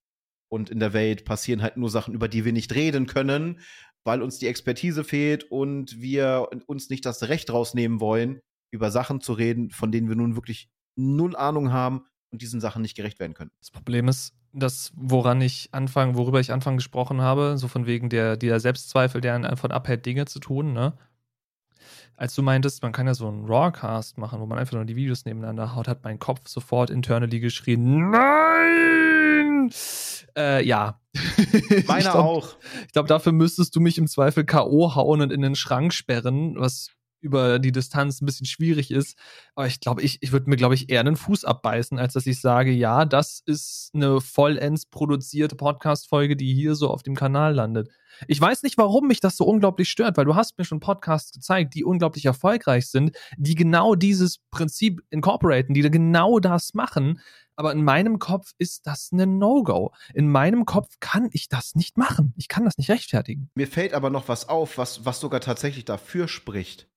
[0.50, 3.60] und in der Welt passieren halt nur Sachen, über die wir nicht reden können,
[4.04, 8.40] weil uns die Expertise fehlt und wir uns nicht das Recht rausnehmen wollen,
[8.70, 12.82] über Sachen zu reden, von denen wir nun wirklich null Ahnung haben und diesen Sachen
[12.82, 13.50] nicht gerecht werden können.
[13.60, 18.08] Das Problem ist, dass woran ich anfangen, worüber ich anfangen gesprochen habe, so von wegen
[18.08, 20.94] der, der Selbstzweifel, der einen davon abhält, Dinge zu tun, ne?
[22.16, 24.96] Als du meintest, man kann ja so einen Rawcast machen, wo man einfach nur die
[24.96, 28.99] Videos nebeneinander haut, hat mein Kopf sofort internally geschrien, nein!
[30.36, 31.00] Äh, ja.
[31.86, 32.56] Meiner auch.
[32.86, 34.94] Ich glaube, dafür müsstest du mich im Zweifel K.O.
[34.94, 36.88] hauen und in den Schrank sperren, was
[37.20, 39.18] über die Distanz ein bisschen schwierig ist.
[39.54, 42.26] Aber ich glaube, ich, ich würde mir, glaube ich, eher einen Fuß abbeißen, als dass
[42.26, 47.54] ich sage, ja, das ist eine vollends produzierte Podcast-Folge, die hier so auf dem Kanal
[47.54, 47.88] landet.
[48.28, 51.32] Ich weiß nicht, warum mich das so unglaublich stört, weil du hast mir schon Podcasts
[51.32, 57.20] gezeigt, die unglaublich erfolgreich sind, die genau dieses Prinzip incorporaten, die genau das machen.
[57.56, 59.92] Aber in meinem Kopf ist das eine No-Go.
[60.14, 62.32] In meinem Kopf kann ich das nicht machen.
[62.38, 63.50] Ich kann das nicht rechtfertigen.
[63.54, 66.88] Mir fällt aber noch was auf, was, was sogar tatsächlich dafür spricht.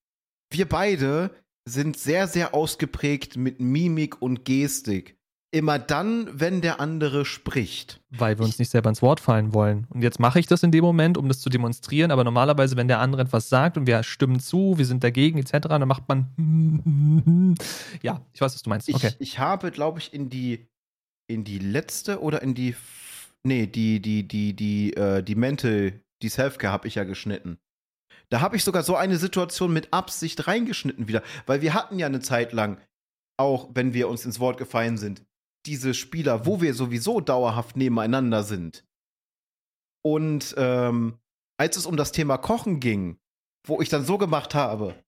[0.53, 1.31] Wir beide
[1.65, 5.17] sind sehr, sehr ausgeprägt mit Mimik und Gestik
[5.53, 8.01] immer dann, wenn der andere spricht.
[8.09, 9.85] Weil wir uns nicht selber ins Wort fallen wollen.
[9.91, 12.87] Und jetzt mache ich das in dem Moment, um das zu demonstrieren, aber normalerweise, wenn
[12.87, 17.55] der andere etwas sagt und wir stimmen zu, wir sind dagegen etc., dann macht man
[18.01, 18.91] ja, ich weiß, was du meinst.
[18.93, 19.11] Okay.
[19.19, 20.65] Ich, ich habe, glaube ich, in die
[21.27, 22.75] in die letzte oder in die
[23.43, 27.59] nee, die die die die äh, die Mental, die Selfcare habe ich ja geschnitten.
[28.33, 32.07] Da habe ich sogar so eine Situation mit Absicht reingeschnitten wieder, weil wir hatten ja
[32.07, 32.79] eine Zeit lang
[33.37, 35.25] auch wenn wir uns ins Wort gefallen sind,
[35.65, 38.85] diese Spieler, wo wir sowieso dauerhaft nebeneinander sind.
[40.05, 41.17] Und ähm,
[41.57, 43.17] als es um das Thema Kochen ging,
[43.65, 45.01] wo ich dann so gemacht habe,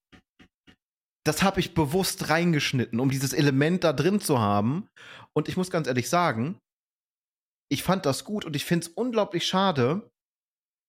[1.25, 4.87] das habe ich bewusst reingeschnitten, um dieses Element da drin zu haben.
[5.33, 6.59] Und ich muss ganz ehrlich sagen,
[7.69, 10.09] ich fand das gut und ich finde es unglaublich schade,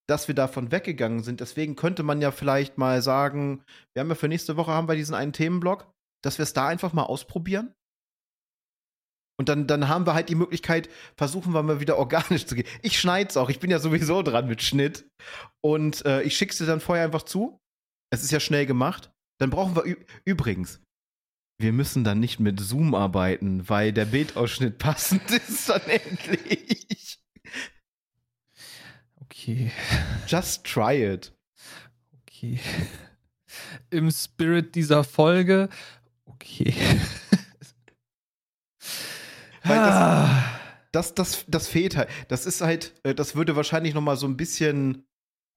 [0.09, 1.41] dass wir davon weggegangen sind.
[1.41, 4.95] Deswegen könnte man ja vielleicht mal sagen, wir haben ja für nächste Woche haben wir
[4.95, 5.91] diesen einen Themenblock,
[6.25, 7.75] dass wir es da einfach mal ausprobieren.
[9.39, 12.67] Und dann, dann haben wir halt die Möglichkeit, versuchen wir mal wieder organisch zu gehen.
[12.83, 15.09] Ich schneide es auch, ich bin ja sowieso dran mit Schnitt.
[15.63, 17.59] Und äh, ich schicke dir dann vorher einfach zu.
[18.11, 19.11] Es ist ja schnell gemacht.
[19.39, 20.81] Dann brauchen wir übrigens,
[21.59, 27.19] wir müssen dann nicht mit Zoom arbeiten, weil der Bildausschnitt passend ist dann endlich.
[29.47, 29.71] Okay.
[30.27, 31.33] Just try it.
[32.23, 32.59] Okay.
[33.91, 35.69] Im Spirit dieser Folge.
[36.25, 36.75] Okay.
[39.63, 40.61] Weil das, ah.
[40.91, 42.09] das, das, das fehlt halt.
[42.27, 45.07] Das ist halt, äh, das würde wahrscheinlich noch mal so ein bisschen,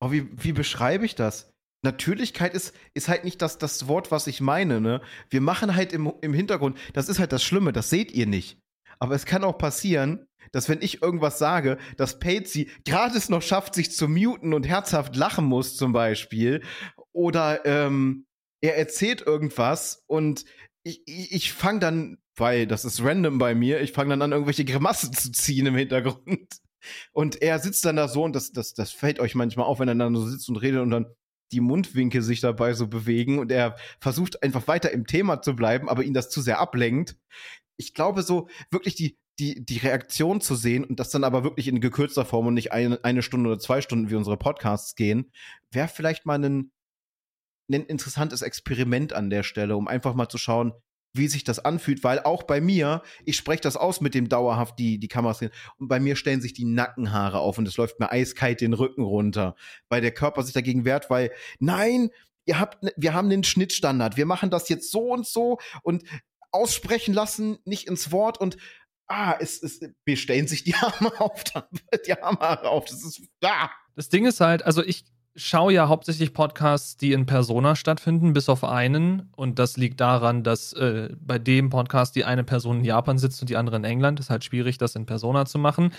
[0.02, 1.52] oh, wie, wie beschreibe ich das?
[1.82, 5.02] Natürlichkeit ist, ist halt nicht das, das Wort, was ich meine, ne?
[5.30, 8.60] Wir machen halt im, im Hintergrund, das ist halt das Schlimme, das seht ihr nicht.
[9.00, 13.42] Aber es kann auch passieren, dass wenn ich irgendwas sage, dass Patsy gerade es noch
[13.42, 16.62] schafft, sich zu muten und herzhaft lachen muss, zum Beispiel.
[17.12, 18.26] Oder ähm,
[18.62, 20.46] er erzählt irgendwas und
[20.84, 23.82] ich, ich, ich fange dann weil das ist random bei mir.
[23.82, 26.62] Ich fange dann an, irgendwelche Grimassen zu ziehen im Hintergrund.
[27.12, 29.90] Und er sitzt dann da so und das, das, das fällt euch manchmal auf, wenn
[29.90, 31.14] er dann so sitzt und redet und dann
[31.52, 35.90] die Mundwinkel sich dabei so bewegen und er versucht einfach weiter im Thema zu bleiben,
[35.90, 37.18] aber ihn das zu sehr ablenkt.
[37.76, 41.68] Ich glaube, so wirklich die, die, die Reaktion zu sehen und das dann aber wirklich
[41.68, 45.32] in gekürzter Form und nicht eine, eine Stunde oder zwei Stunden wie unsere Podcasts gehen,
[45.72, 46.72] wäre vielleicht mal ein,
[47.72, 50.74] ein interessantes Experiment an der Stelle, um einfach mal zu schauen,
[51.14, 54.78] wie sich das anfühlt, weil auch bei mir, ich spreche das aus mit dem dauerhaft
[54.78, 58.00] die, die Kameras sehen, und bei mir stellen sich die Nackenhaare auf und es läuft
[58.00, 59.56] mir eiskalt den Rücken runter,
[59.88, 62.10] weil der Körper sich dagegen wehrt, weil nein,
[62.46, 66.04] ihr habt, wir haben den Schnittstandard, wir machen das jetzt so und so und
[66.52, 68.58] aussprechen lassen, nicht ins Wort und
[69.10, 71.44] ah, es, es, wir stellen sich die Arme auf,
[72.06, 73.70] die Arme auf, das ist, ah.
[73.96, 75.04] Das Ding ist halt, also ich,
[75.36, 79.30] schaue ja hauptsächlich Podcasts, die in Persona stattfinden, bis auf einen.
[79.36, 83.42] Und das liegt daran, dass äh, bei dem Podcast die eine Person in Japan sitzt
[83.42, 84.20] und die andere in England.
[84.20, 85.94] Ist halt schwierig, das in Persona zu machen.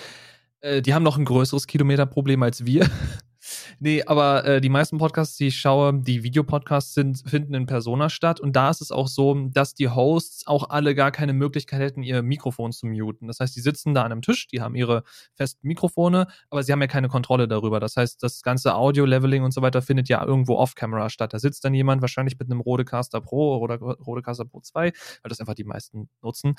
[0.61, 2.89] Äh, die haben noch ein größeres Kilometerproblem als wir.
[3.79, 8.09] Nee, aber äh, die meisten Podcasts, die ich schaue, die Videopodcasts sind, finden in Persona
[8.09, 8.41] statt.
[8.41, 12.03] Und da ist es auch so, dass die Hosts auch alle gar keine Möglichkeit hätten,
[12.03, 13.27] ihr Mikrofon zu muten.
[13.27, 15.03] Das heißt, die sitzen da an einem Tisch, die haben ihre
[15.35, 17.81] festen Mikrofone, aber sie haben ja keine Kontrolle darüber.
[17.81, 21.33] Das heißt, das ganze Audio-Leveling und so weiter findet ja irgendwo off-Camera statt.
[21.33, 25.41] Da sitzt dann jemand wahrscheinlich mit einem Rodecaster Pro oder Rodecaster Pro 2, weil das
[25.41, 26.55] einfach die meisten nutzen.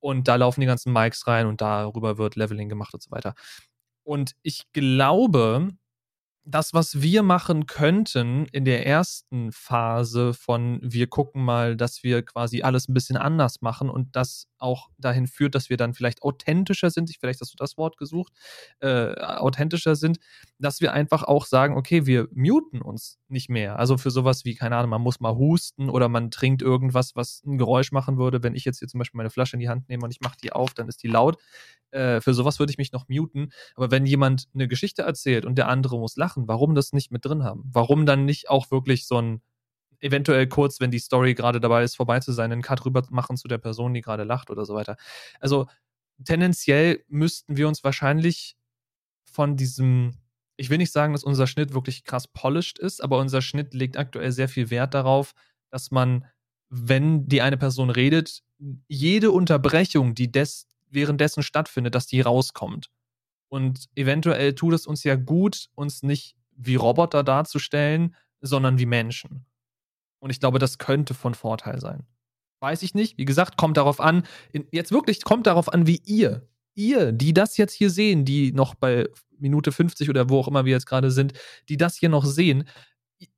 [0.00, 3.34] Und da laufen die ganzen Mics rein und darüber wird Leveling gemacht und so weiter.
[4.02, 5.70] Und ich glaube,
[6.46, 12.22] das, was wir machen könnten in der ersten Phase von wir gucken mal, dass wir
[12.22, 16.22] quasi alles ein bisschen anders machen und das auch dahin führt, dass wir dann vielleicht
[16.22, 18.32] authentischer sind, vielleicht hast du das Wort gesucht,
[18.80, 20.18] äh, authentischer sind,
[20.58, 23.78] dass wir einfach auch sagen, okay, wir muten uns nicht mehr.
[23.78, 27.42] Also für sowas wie, keine Ahnung, man muss mal husten oder man trinkt irgendwas, was
[27.44, 28.42] ein Geräusch machen würde.
[28.42, 30.36] Wenn ich jetzt hier zum Beispiel meine Flasche in die Hand nehme und ich mache
[30.42, 31.36] die auf, dann ist die laut.
[31.90, 33.50] Äh, für sowas würde ich mich noch muten.
[33.76, 37.24] Aber wenn jemand eine Geschichte erzählt und der andere muss lachen, warum das nicht mit
[37.24, 37.62] drin haben?
[37.72, 39.42] Warum dann nicht auch wirklich so ein
[40.00, 43.36] eventuell kurz, wenn die Story gerade dabei ist, vorbei zu sein, einen Cut rüber machen
[43.36, 44.96] zu der Person, die gerade lacht oder so weiter.
[45.40, 45.66] Also
[46.24, 48.56] tendenziell müssten wir uns wahrscheinlich
[49.24, 50.18] von diesem,
[50.56, 53.96] ich will nicht sagen, dass unser Schnitt wirklich krass polished ist, aber unser Schnitt legt
[53.96, 55.32] aktuell sehr viel Wert darauf,
[55.70, 56.26] dass man,
[56.68, 58.42] wenn die eine Person redet,
[58.86, 62.90] jede Unterbrechung, die des, währenddessen stattfindet, dass die rauskommt.
[63.48, 69.46] Und eventuell tut es uns ja gut, uns nicht wie Roboter darzustellen, sondern wie Menschen.
[70.18, 72.04] Und ich glaube, das könnte von Vorteil sein.
[72.60, 73.18] Weiß ich nicht.
[73.18, 74.24] Wie gesagt, kommt darauf an,
[74.72, 78.74] jetzt wirklich kommt darauf an, wie ihr, ihr, die das jetzt hier sehen, die noch
[78.74, 79.06] bei
[79.38, 81.34] Minute 50 oder wo auch immer wir jetzt gerade sind,
[81.68, 82.64] die das hier noch sehen,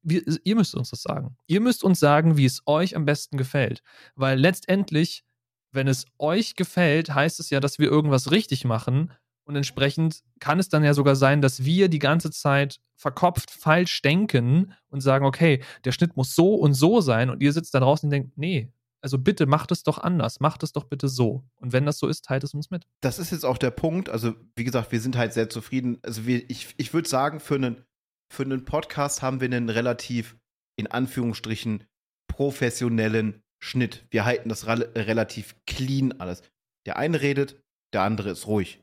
[0.03, 1.37] wir, ihr müsst uns das sagen.
[1.47, 3.83] Ihr müsst uns sagen, wie es euch am besten gefällt.
[4.15, 5.25] Weil letztendlich,
[5.73, 9.13] wenn es euch gefällt, heißt es ja, dass wir irgendwas richtig machen.
[9.47, 14.03] Und entsprechend kann es dann ja sogar sein, dass wir die ganze Zeit verkopft falsch
[14.03, 17.31] denken und sagen, okay, der Schnitt muss so und so sein.
[17.31, 20.65] Und ihr sitzt da draußen und denkt, nee, also bitte macht es doch anders, macht
[20.65, 21.45] es doch bitte so.
[21.61, 22.89] Und wenn das so ist, teilt es uns mit.
[23.03, 24.09] Das ist jetzt auch der Punkt.
[24.09, 25.99] Also, wie gesagt, wir sind halt sehr zufrieden.
[26.03, 27.85] Also, wir, ich, ich würde sagen, für einen,
[28.33, 30.37] für einen Podcast haben wir einen relativ,
[30.75, 31.85] in Anführungsstrichen,
[32.27, 34.07] professionellen Schnitt.
[34.11, 36.43] Wir halten das relativ clean alles.
[36.87, 38.83] Der eine redet, der andere ist ruhig.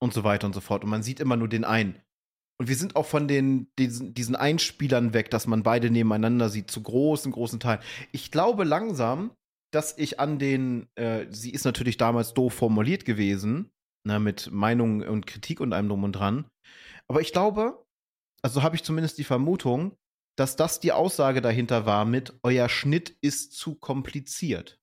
[0.00, 0.84] Und so weiter und so fort.
[0.84, 2.00] Und man sieht immer nur den einen.
[2.58, 6.70] Und wir sind auch von den, diesen, diesen Einspielern weg, dass man beide nebeneinander sieht,
[6.70, 7.80] zu großen, großen Teilen.
[8.12, 9.30] Ich glaube langsam,
[9.72, 13.70] dass ich an den, äh, sie ist natürlich damals doof formuliert gewesen,
[14.06, 16.50] ne, mit Meinung und Kritik und allem drum und dran.
[17.08, 17.82] Aber ich glaube,
[18.42, 19.96] also habe ich zumindest die Vermutung,
[20.36, 24.78] dass das die Aussage dahinter war mit, euer Schnitt ist zu kompliziert.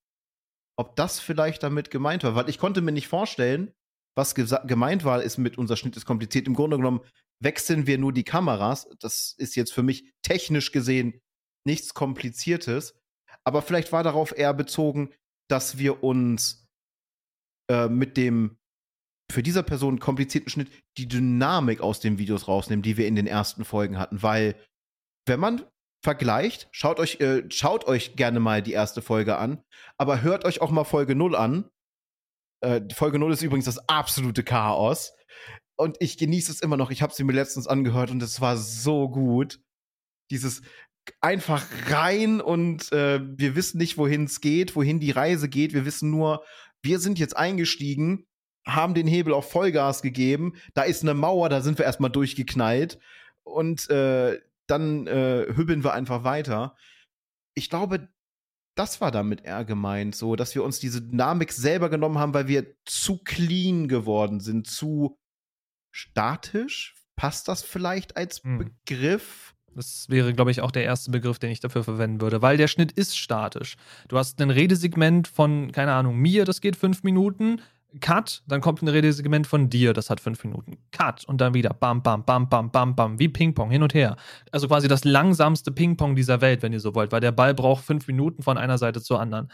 [0.78, 3.72] Ob das vielleicht damit gemeint war, weil ich konnte mir nicht vorstellen,
[4.18, 6.48] was gemeint war, ist mit unser Schnitt ist kompliziert.
[6.48, 7.02] Im Grunde genommen
[7.40, 8.90] wechseln wir nur die Kameras.
[9.00, 11.22] Das ist jetzt für mich technisch gesehen
[11.66, 13.00] nichts Kompliziertes.
[13.44, 15.14] Aber vielleicht war darauf eher bezogen,
[15.50, 16.68] dass wir uns
[17.70, 18.58] äh, mit dem
[19.32, 23.28] für diese Person komplizierten Schnitt die Dynamik aus den Videos rausnehmen, die wir in den
[23.28, 24.24] ersten Folgen hatten.
[24.24, 24.56] Weil,
[25.28, 25.66] wenn man
[26.04, 29.62] vergleicht, schaut euch, äh, schaut euch gerne mal die erste Folge an,
[29.98, 31.70] aber hört euch auch mal Folge 0 an.
[32.62, 35.14] Äh, Folge 0 ist übrigens das absolute Chaos
[35.76, 36.92] und ich genieße es immer noch.
[36.92, 39.60] Ich habe sie mir letztens angehört und es war so gut.
[40.32, 40.62] Dieses
[41.22, 45.74] einfach rein und äh, wir wissen nicht, wohin es geht, wohin die Reise geht.
[45.74, 46.44] Wir wissen nur,
[46.82, 48.26] wir sind jetzt eingestiegen,
[48.66, 50.54] haben den Hebel auf Vollgas gegeben.
[50.74, 53.00] Da ist eine Mauer, da sind wir erstmal durchgeknallt
[53.44, 56.76] und äh, dann äh, hübbeln wir einfach weiter.
[57.54, 58.10] Ich glaube,
[58.78, 62.48] das war damit eher gemeint, so, dass wir uns diese Dynamik selber genommen haben, weil
[62.48, 65.18] wir zu clean geworden sind, zu
[65.92, 66.96] statisch?
[67.16, 68.60] Passt das vielleicht als hm.
[68.60, 69.56] Begriff?
[69.76, 72.68] Das wäre, glaube ich, auch der erste Begriff, den ich dafür verwenden würde, weil der
[72.68, 73.76] Schnitt ist statisch.
[74.08, 77.62] Du hast ein Redesegment von, keine Ahnung, mir, das geht fünf Minuten.
[78.02, 80.78] Cut, dann kommt ein Redesegment von dir, das hat fünf Minuten.
[80.92, 84.18] Cut und dann wieder bam, bam, bam, bam, bam, bam, wie Ping-Pong hin und her.
[84.52, 87.86] Also quasi das langsamste Ping-Pong dieser Welt, wenn ihr so wollt, weil der Ball braucht
[87.86, 89.52] fünf Minuten von einer Seite zur anderen.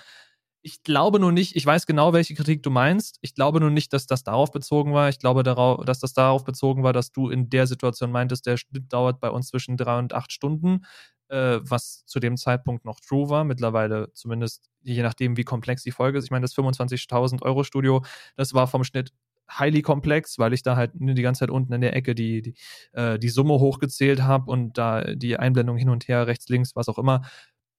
[0.64, 3.20] Ich glaube nur nicht, ich weiß genau, welche Kritik du meinst.
[3.22, 5.10] Ich glaube nur nicht, dass das darauf bezogen war.
[5.10, 8.58] Ich glaube, darauf, dass das darauf bezogen war, dass du in der Situation meintest, der
[8.58, 10.86] Schnitt dauert bei uns zwischen drei und acht Stunden,
[11.34, 13.44] äh, was zu dem Zeitpunkt noch true war.
[13.44, 16.26] Mittlerweile zumindest, je nachdem, wie komplex die Folge ist.
[16.26, 18.04] Ich meine, das 25.000 Euro Studio,
[18.36, 19.12] das war vom Schnitt
[19.50, 22.56] highly komplex, weil ich da halt die ganze Zeit unten in der Ecke die, die,
[22.94, 26.88] äh, die Summe hochgezählt habe und da die Einblendung hin und her, rechts, links, was
[26.88, 27.24] auch immer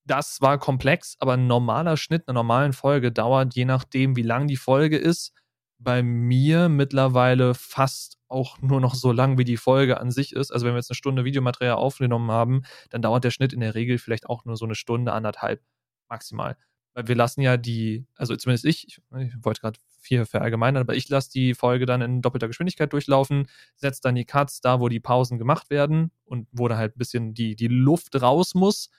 [0.06, 4.46] das war komplex, aber ein normaler Schnitt einer normalen Folge dauert, je nachdem, wie lang
[4.46, 5.32] die Folge ist,
[5.78, 10.50] bei mir mittlerweile fast auch nur noch so lang, wie die Folge an sich ist.
[10.50, 13.74] Also wenn wir jetzt eine Stunde Videomaterial aufgenommen haben, dann dauert der Schnitt in der
[13.74, 15.62] Regel vielleicht auch nur so eine Stunde, anderthalb
[16.08, 16.56] maximal.
[16.94, 19.00] Weil wir lassen ja die, also zumindest ich, ich,
[19.42, 24.00] wollte gerade viel verallgemeinern, aber ich lasse die Folge dann in doppelter Geschwindigkeit durchlaufen, setze
[24.02, 27.34] dann die Cuts da, wo die Pausen gemacht werden und wo da halt ein bisschen
[27.34, 28.90] die, die Luft raus muss,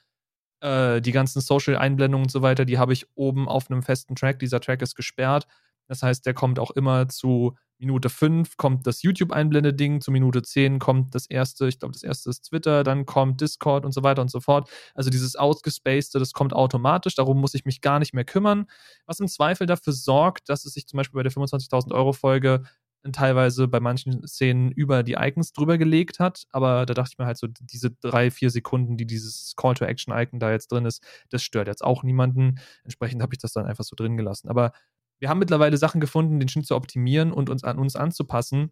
[0.62, 4.40] äh, die ganzen Social-Einblendungen und so weiter, die habe ich oben auf einem festen Track.
[4.40, 5.48] Dieser Track ist gesperrt.
[5.88, 10.80] Das heißt, der kommt auch immer zu Minute 5 kommt das YouTube-Einblende-Ding, zu Minute 10
[10.80, 14.22] kommt das erste, ich glaube, das erste ist Twitter, dann kommt Discord und so weiter
[14.22, 14.70] und so fort.
[14.94, 18.68] Also dieses Ausgespacede, das kommt automatisch, darum muss ich mich gar nicht mehr kümmern.
[19.06, 22.64] Was im Zweifel dafür sorgt, dass es sich zum Beispiel bei der 25.000 Euro Folge
[23.12, 26.46] teilweise bei manchen Szenen über die Icons drüber gelegt hat.
[26.52, 30.52] Aber da dachte ich mir halt so, diese drei, vier Sekunden, die dieses Call-to-Action-Icon da
[30.52, 32.60] jetzt drin ist, das stört jetzt auch niemanden.
[32.84, 34.50] Entsprechend habe ich das dann einfach so drin gelassen.
[34.50, 34.72] Aber
[35.20, 38.72] wir haben mittlerweile Sachen gefunden, den Schnitt zu optimieren und uns an uns anzupassen.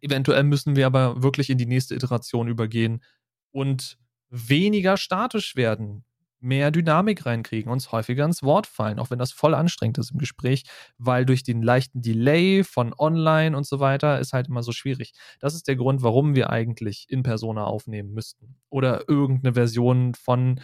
[0.00, 3.02] Eventuell müssen wir aber wirklich in die nächste Iteration übergehen
[3.50, 3.98] und
[4.28, 6.04] weniger statisch werden
[6.44, 10.18] mehr Dynamik reinkriegen, uns häufiger ins Wort fallen, auch wenn das voll anstrengend ist im
[10.18, 10.64] Gespräch,
[10.98, 15.14] weil durch den leichten Delay von online und so weiter ist halt immer so schwierig.
[15.40, 20.60] Das ist der Grund, warum wir eigentlich in Persona aufnehmen müssten oder irgendeine Version von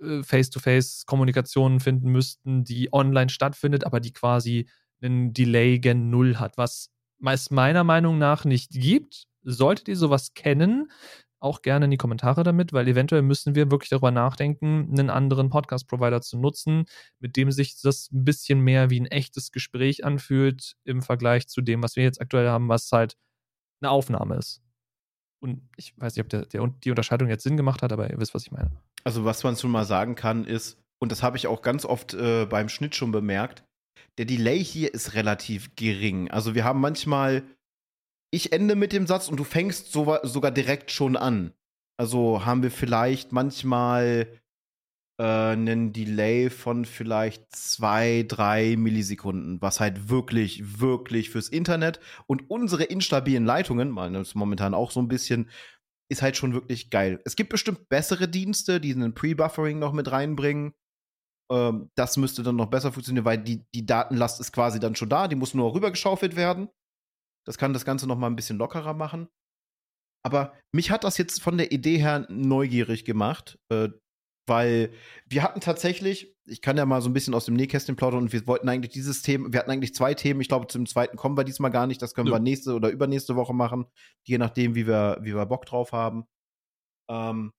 [0.00, 4.68] Face-to-Face-Kommunikation finden müssten, die online stattfindet, aber die quasi
[5.00, 6.90] einen Delay gen Null hat, was
[7.24, 9.24] es meiner Meinung nach nicht gibt.
[9.42, 10.90] Solltet ihr sowas kennen,
[11.38, 15.50] auch gerne in die Kommentare damit, weil eventuell müssen wir wirklich darüber nachdenken, einen anderen
[15.50, 16.86] Podcast-Provider zu nutzen,
[17.20, 21.60] mit dem sich das ein bisschen mehr wie ein echtes Gespräch anfühlt im Vergleich zu
[21.60, 23.16] dem, was wir jetzt aktuell haben, was halt
[23.80, 24.62] eine Aufnahme ist.
[25.40, 28.18] Und ich weiß nicht, ob der, der, die Unterscheidung jetzt Sinn gemacht hat, aber ihr
[28.18, 28.70] wisst, was ich meine.
[29.06, 32.14] Also, was man schon mal sagen kann, ist, und das habe ich auch ganz oft
[32.14, 33.64] äh, beim Schnitt schon bemerkt,
[34.18, 36.30] der Delay hier ist relativ gering.
[36.30, 37.44] Also, wir haben manchmal
[38.30, 41.52] ich ende mit dem Satz und du fängst so, sogar direkt schon an.
[41.98, 44.28] Also haben wir vielleicht manchmal
[45.18, 52.50] äh, einen Delay von vielleicht zwei, drei Millisekunden, was halt wirklich, wirklich fürs Internet und
[52.50, 55.48] unsere instabilen Leitungen, meine ist momentan auch so ein bisschen,
[56.08, 57.20] ist halt schon wirklich geil.
[57.24, 60.74] Es gibt bestimmt bessere Dienste, die einen Pre-Buffering noch mit reinbringen.
[61.50, 65.08] Ähm, das müsste dann noch besser funktionieren, weil die, die Datenlast ist quasi dann schon
[65.08, 66.68] da, die muss nur rübergeschaufelt werden.
[67.46, 69.28] Das kann das Ganze noch mal ein bisschen lockerer machen.
[70.24, 73.90] Aber mich hat das jetzt von der Idee her neugierig gemacht, äh,
[74.46, 74.92] weil
[75.28, 78.32] wir hatten tatsächlich, ich kann ja mal so ein bisschen aus dem Nähkästchen plaudern und
[78.32, 81.36] wir wollten eigentlich dieses Thema, wir hatten eigentlich zwei Themen, ich glaube, zum zweiten kommen
[81.36, 82.34] wir diesmal gar nicht, das können ja.
[82.34, 83.86] wir nächste oder übernächste Woche machen,
[84.24, 86.26] je nachdem, wie wir, wie wir Bock drauf haben.
[87.10, 87.52] Ähm,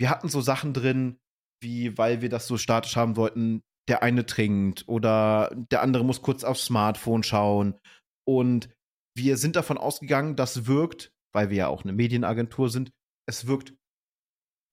[0.00, 1.18] wir hatten so Sachen drin,
[1.62, 6.22] wie, weil wir das so statisch haben wollten, der eine trinkt oder der andere muss
[6.22, 7.78] kurz aufs Smartphone schauen
[8.26, 8.68] und
[9.16, 12.92] wir sind davon ausgegangen, das wirkt, weil wir ja auch eine Medienagentur sind,
[13.28, 13.74] es wirkt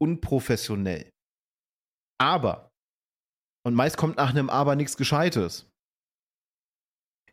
[0.02, 1.12] unprofessionell.
[2.20, 2.72] Aber,
[3.66, 5.70] und meist kommt nach einem Aber nichts Gescheites.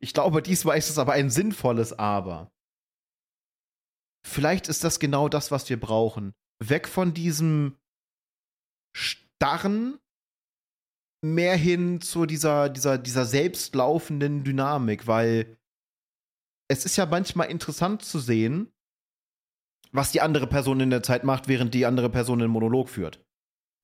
[0.00, 2.50] Ich glaube, diesmal ist es aber ein sinnvolles Aber.
[4.26, 6.34] Vielleicht ist das genau das, was wir brauchen.
[6.62, 7.76] Weg von diesem
[8.94, 9.98] starren,
[11.24, 15.56] mehr hin zu dieser, dieser, dieser selbstlaufenden Dynamik, weil
[16.68, 18.72] es ist ja manchmal interessant zu sehen,
[19.92, 23.25] was die andere Person in der Zeit macht, während die andere Person einen Monolog führt.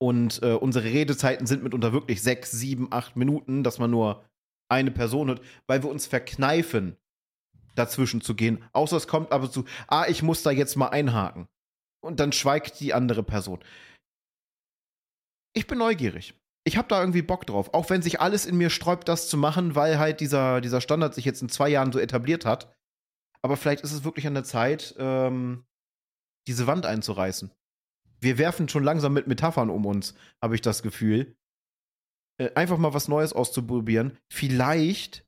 [0.02, 4.24] Und äh, unsere Redezeiten sind mitunter wirklich sechs, sieben, acht Minuten, dass man nur
[4.68, 6.96] eine Person hört, weil wir uns verkneifen,
[7.76, 8.64] dazwischen zu gehen.
[8.72, 11.46] Außer es kommt aber zu, ah, ich muss da jetzt mal einhaken.
[12.04, 13.60] Und dann schweigt die andere Person.
[15.54, 16.34] Ich bin neugierig
[16.64, 17.74] ich habe da irgendwie Bock drauf.
[17.74, 21.14] Auch wenn sich alles in mir sträubt, das zu machen, weil halt dieser, dieser Standard
[21.14, 22.74] sich jetzt in zwei Jahren so etabliert hat.
[23.42, 25.64] Aber vielleicht ist es wirklich an der Zeit, ähm,
[26.46, 27.50] diese Wand einzureißen.
[28.22, 31.36] Wir werfen schon langsam mit Metaphern um uns, habe ich das Gefühl.
[32.40, 34.16] Äh, einfach mal was Neues auszuprobieren.
[34.32, 35.26] Vielleicht,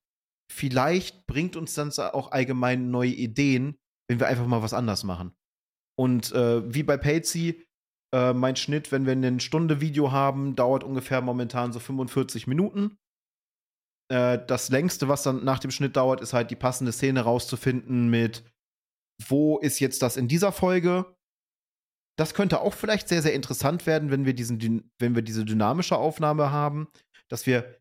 [0.50, 3.76] vielleicht bringt uns dann auch allgemein neue Ideen,
[4.08, 5.34] wenn wir einfach mal was anders machen.
[5.98, 7.66] Und äh, wie bei Patsy,
[8.14, 12.96] äh, mein Schnitt, wenn wir eine Stunde Video haben, dauert ungefähr momentan so 45 Minuten.
[14.08, 18.08] Äh, das längste, was dann nach dem Schnitt dauert, ist halt die passende Szene rauszufinden
[18.08, 18.44] mit,
[19.28, 21.13] wo ist jetzt das in dieser Folge?
[22.16, 25.96] Das könnte auch vielleicht sehr, sehr interessant werden, wenn wir, diesen, wenn wir diese dynamische
[25.96, 26.88] Aufnahme haben,
[27.28, 27.78] dass wir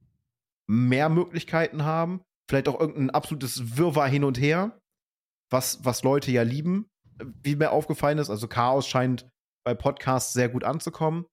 [0.67, 2.21] mehr Möglichkeiten haben.
[2.49, 4.79] Vielleicht auch irgendein absolutes Wirrwarr hin und her,
[5.49, 6.87] was, was Leute ja lieben,
[7.43, 8.29] wie mir aufgefallen ist.
[8.29, 9.29] Also Chaos scheint
[9.63, 11.25] bei Podcasts sehr gut anzukommen.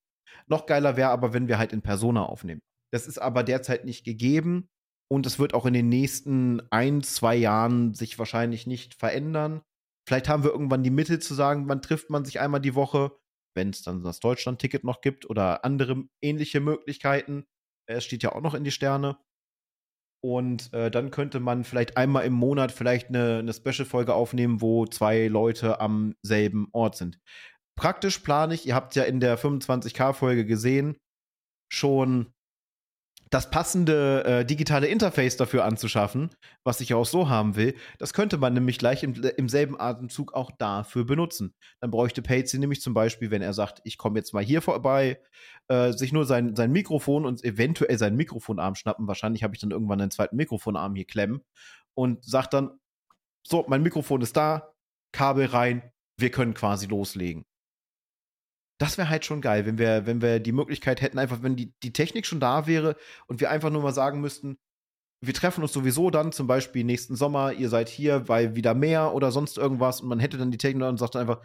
[0.47, 2.61] Noch geiler wäre aber, wenn wir halt in Persona aufnehmen.
[2.93, 4.69] Das ist aber derzeit nicht gegeben
[5.09, 9.63] und es wird auch in den nächsten ein, zwei Jahren sich wahrscheinlich nicht verändern.
[10.11, 13.13] Vielleicht haben wir irgendwann die Mittel zu sagen, man trifft man sich einmal die Woche,
[13.55, 17.47] wenn es dann das Deutschland-Ticket noch gibt oder andere ähnliche Möglichkeiten.
[17.87, 19.19] Es steht ja auch noch in die Sterne.
[20.23, 24.85] Und äh, dann könnte man vielleicht einmal im Monat vielleicht eine, eine Special-Folge aufnehmen, wo
[24.85, 27.21] zwei Leute am selben Ort sind
[27.81, 30.99] praktisch plane ich, ihr habt ja in der 25k-Folge gesehen,
[31.73, 32.35] schon
[33.31, 36.31] das passende äh, digitale Interface dafür anzuschaffen,
[36.64, 37.76] was ich auch so haben will.
[37.99, 41.55] Das könnte man nämlich gleich im, im selben Atemzug auch dafür benutzen.
[41.81, 45.20] Dann bräuchte Patsy nämlich zum Beispiel, wenn er sagt, ich komme jetzt mal hier vorbei,
[45.68, 49.07] äh, sich nur sein, sein Mikrofon und eventuell seinen Mikrofonarm schnappen.
[49.07, 51.41] Wahrscheinlich habe ich dann irgendwann einen zweiten Mikrofonarm hier klemmen
[51.95, 52.81] und sagt dann,
[53.47, 54.72] so, mein Mikrofon ist da,
[55.12, 57.45] Kabel rein, wir können quasi loslegen
[58.81, 61.74] das wäre halt schon geil, wenn wir, wenn wir die Möglichkeit hätten, einfach, wenn die,
[61.83, 64.57] die Technik schon da wäre und wir einfach nur mal sagen müssten,
[65.22, 69.14] wir treffen uns sowieso dann, zum Beispiel nächsten Sommer, ihr seid hier, weil wieder mehr
[69.14, 71.45] oder sonst irgendwas und man hätte dann die Technik und sagt dann einfach,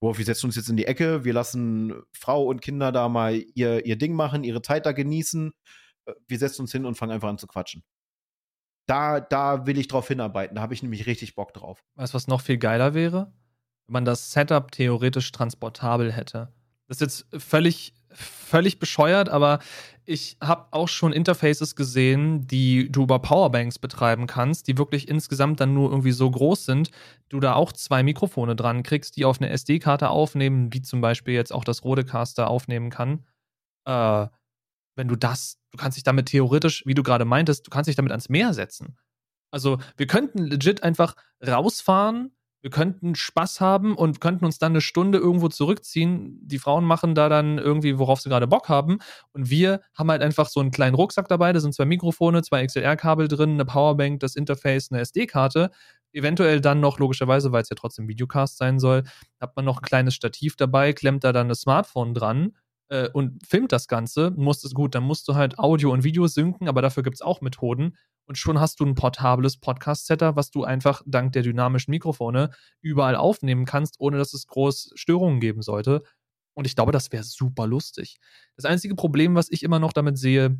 [0.00, 3.34] boah, wir setzen uns jetzt in die Ecke, wir lassen Frau und Kinder da mal
[3.56, 5.52] ihr, ihr Ding machen, ihre Zeit da genießen,
[6.06, 7.82] äh, wir setzen uns hin und fangen einfach an zu quatschen.
[8.86, 11.82] Da, da will ich drauf hinarbeiten, da habe ich nämlich richtig Bock drauf.
[11.96, 13.32] Weißt du, was noch viel geiler wäre?
[13.88, 16.52] Wenn man das Setup theoretisch transportabel hätte.
[16.90, 19.60] Das ist jetzt völlig völlig bescheuert, aber
[20.04, 25.60] ich habe auch schon Interfaces gesehen, die du über Powerbanks betreiben kannst, die wirklich insgesamt
[25.60, 26.90] dann nur irgendwie so groß sind,
[27.28, 31.34] du da auch zwei Mikrofone dran kriegst, die auf eine SD-Karte aufnehmen, wie zum Beispiel
[31.34, 33.24] jetzt auch das Rodecaster aufnehmen kann.
[33.84, 34.26] Äh,
[34.96, 37.96] wenn du das, du kannst dich damit theoretisch, wie du gerade meintest, du kannst dich
[37.96, 38.98] damit ans Meer setzen.
[39.52, 41.14] Also wir könnten legit einfach
[41.46, 42.32] rausfahren,
[42.62, 46.38] wir könnten Spaß haben und könnten uns dann eine Stunde irgendwo zurückziehen.
[46.42, 48.98] Die Frauen machen da dann irgendwie, worauf sie gerade Bock haben.
[49.32, 51.52] Und wir haben halt einfach so einen kleinen Rucksack dabei.
[51.52, 55.70] Da sind zwei Mikrofone, zwei XLR-Kabel drin, eine Powerbank, das Interface, eine SD-Karte.
[56.12, 59.04] Eventuell dann noch, logischerweise, weil es ja trotzdem Videocast sein soll,
[59.40, 62.52] hat man noch ein kleines Stativ dabei, klemmt da dann das Smartphone dran
[62.90, 64.30] äh, und filmt das Ganze.
[64.32, 67.22] Musst es gut, dann musst du halt Audio und Video synken, aber dafür gibt es
[67.22, 67.96] auch Methoden
[68.30, 73.16] und schon hast du ein portables Podcast-Setter, was du einfach dank der dynamischen Mikrofone überall
[73.16, 76.04] aufnehmen kannst, ohne dass es groß Störungen geben sollte.
[76.54, 78.18] Und ich glaube, das wäre super lustig.
[78.54, 80.58] Das einzige Problem, was ich immer noch damit sehe,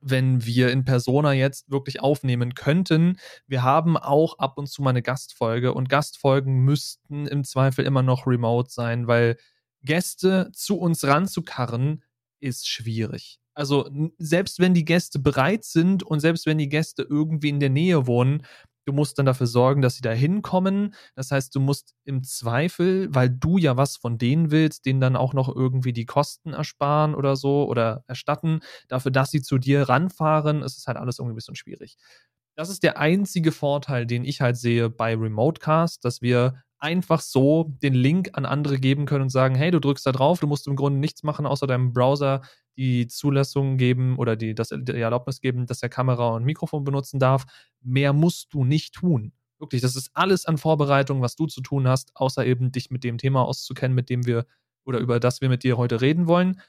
[0.00, 3.18] wenn wir in Persona jetzt wirklich aufnehmen könnten.
[3.48, 8.02] Wir haben auch ab und zu mal eine Gastfolge und Gastfolgen müssten im Zweifel immer
[8.02, 9.36] noch remote sein, weil
[9.84, 12.02] Gäste zu uns ranzukarren
[12.40, 13.38] ist schwierig.
[13.54, 17.70] Also selbst wenn die Gäste bereit sind und selbst wenn die Gäste irgendwie in der
[17.70, 18.44] Nähe wohnen,
[18.86, 20.94] du musst dann dafür sorgen, dass sie da hinkommen.
[21.14, 25.16] Das heißt, du musst im Zweifel, weil du ja was von denen willst, denen dann
[25.16, 29.88] auch noch irgendwie die Kosten ersparen oder so oder erstatten, dafür, dass sie zu dir
[29.88, 30.62] ranfahren.
[30.62, 31.96] Es ist halt alles irgendwie ein bisschen schwierig.
[32.56, 37.72] Das ist der einzige Vorteil, den ich halt sehe bei Remotecast, dass wir einfach so
[37.82, 40.66] den Link an andere geben können und sagen, hey, du drückst da drauf, du musst
[40.66, 42.42] im Grunde nichts machen, außer deinem Browser
[42.76, 47.20] die Zulassung geben oder die, das, die Erlaubnis geben, dass er Kamera und Mikrofon benutzen
[47.20, 47.44] darf.
[47.82, 49.32] Mehr musst du nicht tun.
[49.60, 53.04] Wirklich, das ist alles an Vorbereitung, was du zu tun hast, außer eben dich mit
[53.04, 54.44] dem Thema auszukennen, mit dem wir
[54.84, 56.60] oder über das wir mit dir heute reden wollen.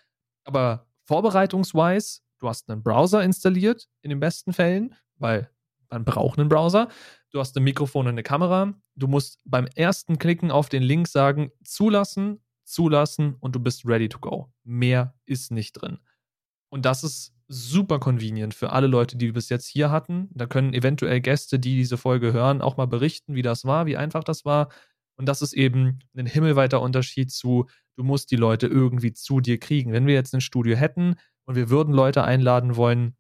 [0.44, 5.50] Aber vorbereitungsweise, du hast einen Browser installiert, in den besten Fällen, weil
[5.94, 6.90] man braucht einen Browser.
[7.32, 8.74] Du hast ein Mikrofon und eine Kamera.
[8.96, 14.10] Du musst beim ersten Klicken auf den Link sagen, zulassen, zulassen und du bist ready
[14.10, 14.52] to go.
[14.64, 16.00] Mehr ist nicht drin.
[16.70, 20.30] Und das ist super convenient für alle Leute, die wir bis jetzt hier hatten.
[20.32, 23.98] Da können eventuell Gäste, die diese Folge hören, auch mal berichten, wie das war, wie
[23.98, 24.70] einfach das war.
[25.16, 29.60] Und das ist eben ein himmelweiter Unterschied zu, du musst die Leute irgendwie zu dir
[29.60, 29.92] kriegen.
[29.92, 31.16] Wenn wir jetzt ein Studio hätten
[31.46, 33.16] und wir würden Leute einladen wollen,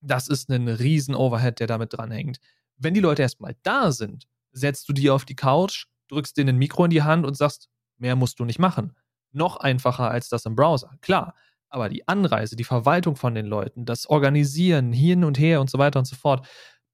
[0.00, 2.38] das ist ein riesen Overhead, der damit dranhängt.
[2.76, 6.58] Wenn die Leute erstmal da sind, setzt du die auf die Couch, drückst denen ein
[6.58, 7.68] Mikro in die Hand und sagst,
[7.98, 8.96] mehr musst du nicht machen.
[9.32, 11.34] Noch einfacher als das im Browser, klar.
[11.68, 15.78] Aber die Anreise, die Verwaltung von den Leuten, das Organisieren hin und her und so
[15.78, 16.46] weiter und so fort,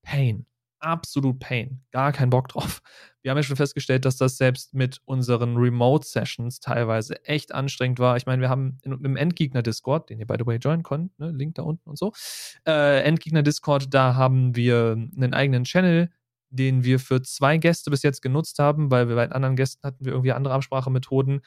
[0.03, 0.47] Pain
[0.85, 1.81] absolut Pain.
[1.91, 2.83] Gar keinen Bock drauf.
[3.23, 8.17] Wir haben ja schon festgestellt, dass das selbst mit unseren Remote-Sessions teilweise echt anstrengend war.
[8.17, 11.55] Ich meine, wir haben im Endgegner-Discord, den ihr by the way joinen könnt, ne, Link
[11.55, 12.13] da unten und so,
[12.67, 16.11] äh, Endgegner-Discord, da haben wir einen eigenen Channel,
[16.51, 20.05] den wir für zwei Gäste bis jetzt genutzt haben, weil wir bei anderen Gästen hatten
[20.05, 21.41] wir irgendwie andere Absprachemethoden.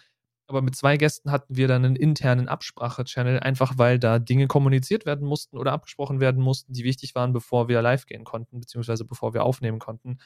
[0.48, 5.06] Aber mit zwei Gästen hatten wir dann einen internen Absprache-Channel, einfach weil da Dinge kommuniziert
[5.06, 9.04] werden mussten oder abgesprochen werden mussten, die wichtig waren, bevor wir live gehen konnten, beziehungsweise
[9.04, 10.20] bevor wir aufnehmen konnten.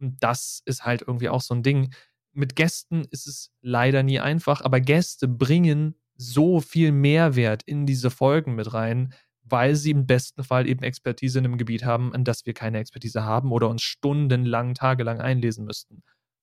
[0.00, 1.94] Und das ist halt irgendwie auch so ein Ding.
[2.32, 8.10] Mit Gästen ist es leider nie einfach, aber Gäste bringen so viel Mehrwert in diese
[8.10, 12.24] Folgen mit rein, weil sie im besten Fall eben Expertise in einem Gebiet haben, an
[12.24, 16.02] das wir keine Expertise haben oder uns stundenlang, tagelang einlesen müssten.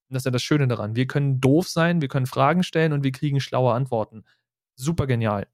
[0.10, 0.96] Das ist ja das Schöne daran.
[0.96, 4.24] Wir können doof sein, wir können Fragen stellen und wir kriegen schlaue Antworten.
[4.76, 5.48] Super genial.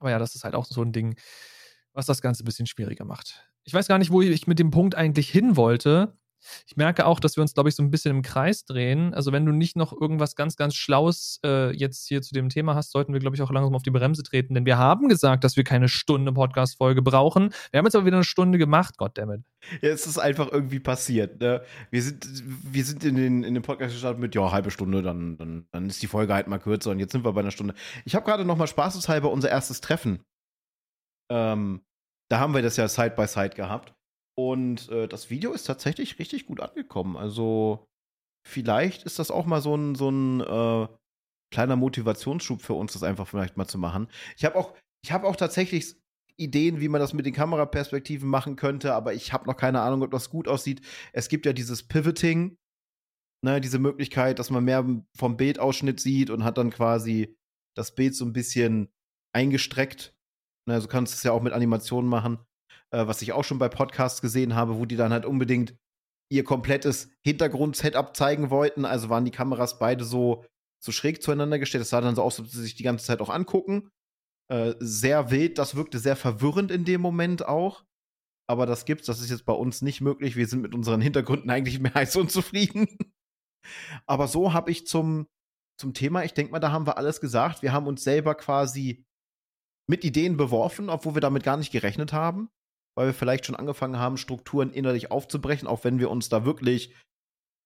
[0.00, 1.18] Aber ja, das ist halt auch so ein Ding,
[1.92, 3.48] was das Ganze ein bisschen schwieriger macht.
[3.64, 6.17] Ich weiß gar nicht, wo ich mit dem Punkt eigentlich hin wollte.
[6.66, 9.14] Ich merke auch, dass wir uns, glaube ich, so ein bisschen im Kreis drehen.
[9.14, 12.74] Also, wenn du nicht noch irgendwas ganz, ganz Schlaues äh, jetzt hier zu dem Thema
[12.74, 15.44] hast, sollten wir, glaube ich, auch langsam auf die Bremse treten, denn wir haben gesagt,
[15.44, 17.50] dass wir keine Stunde Podcast-Folge brauchen.
[17.70, 19.42] Wir haben jetzt aber wieder eine Stunde gemacht, goddammit.
[19.82, 21.40] Ja, es ist einfach irgendwie passiert.
[21.40, 21.62] Ne?
[21.90, 22.26] Wir, sind,
[22.72, 25.86] wir sind in den, in den Podcast gestartet mit, ja, halbe Stunde, dann, dann, dann
[25.88, 27.74] ist die Folge halt mal kürzer und jetzt sind wir bei einer Stunde.
[28.04, 30.22] Ich habe gerade noch mal spaßeshalber unser erstes Treffen.
[31.30, 31.82] Ähm,
[32.30, 33.94] da haben wir das ja Side by Side gehabt.
[34.38, 37.16] Und äh, das Video ist tatsächlich richtig gut angekommen.
[37.16, 37.84] Also
[38.46, 40.86] vielleicht ist das auch mal so ein, so ein äh,
[41.52, 44.06] kleiner Motivationsschub für uns, das einfach vielleicht mal zu machen.
[44.36, 45.96] Ich habe auch, ich auch tatsächlich
[46.36, 50.04] Ideen, wie man das mit den Kameraperspektiven machen könnte, aber ich habe noch keine Ahnung,
[50.04, 50.82] ob das gut aussieht.
[51.12, 52.56] Es gibt ja dieses Pivoting,
[53.44, 54.86] ne, diese Möglichkeit, dass man mehr
[55.16, 57.36] vom Bildausschnitt sieht und hat dann quasi
[57.76, 58.88] das Bild so ein bisschen
[59.34, 60.14] eingestreckt.
[60.68, 62.38] Ne, also kannst du es ja auch mit Animationen machen
[62.92, 65.76] äh, was ich auch schon bei Podcasts gesehen habe, wo die dann halt unbedingt
[66.30, 68.84] ihr komplettes Hintergrund-Setup zeigen wollten.
[68.84, 70.44] Also waren die Kameras beide so,
[70.82, 71.82] so schräg zueinander gestellt.
[71.82, 73.90] Das sah dann so aus, als ob sie sich die ganze Zeit auch angucken.
[74.50, 77.84] Äh, sehr wild, das wirkte sehr verwirrend in dem Moment auch.
[78.48, 80.36] Aber das gibt's, das ist jetzt bei uns nicht möglich.
[80.36, 82.88] Wir sind mit unseren Hintergründen eigentlich mehr als unzufrieden.
[84.06, 85.26] Aber so habe ich zum,
[85.78, 87.60] zum Thema, ich denke mal, da haben wir alles gesagt.
[87.60, 89.04] Wir haben uns selber quasi
[89.86, 92.48] mit Ideen beworfen, obwohl wir damit gar nicht gerechnet haben,
[92.98, 96.92] weil wir vielleicht schon angefangen haben, Strukturen innerlich aufzubrechen, auch wenn wir uns da wirklich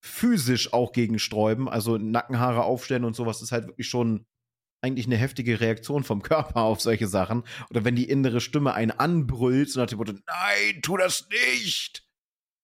[0.04, 1.70] physisch auch gegen sträuben.
[1.70, 4.26] Also Nackenhaare aufstellen und sowas ist halt wirklich schon
[4.82, 7.44] eigentlich eine heftige Reaktion vom Körper auf solche Sachen.
[7.70, 12.06] Oder wenn die innere Stimme einen anbrüllt, so nach dem Motto, nein, tu das nicht.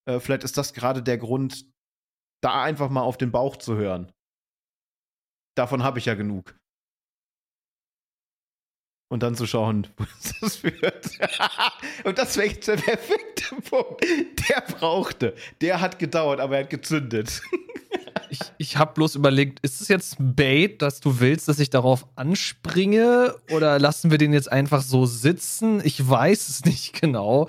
[0.07, 1.64] Äh, vielleicht ist das gerade der Grund,
[2.43, 4.12] da einfach mal auf den Bauch zu hören.
[5.57, 6.55] Davon habe ich ja genug.
[9.09, 10.05] Und dann zu schauen, wo
[10.41, 11.11] das führt.
[12.05, 14.05] Und das wäre jetzt der perfekte Punkt.
[14.49, 15.35] Der brauchte.
[15.61, 17.41] Der hat gedauert, aber er hat gezündet.
[18.31, 21.71] Ich, ich habe bloß überlegt, ist es jetzt ein Bait, dass du willst, dass ich
[21.71, 23.35] darauf anspringe?
[23.51, 25.81] Oder lassen wir den jetzt einfach so sitzen?
[25.83, 27.49] Ich weiß es nicht genau.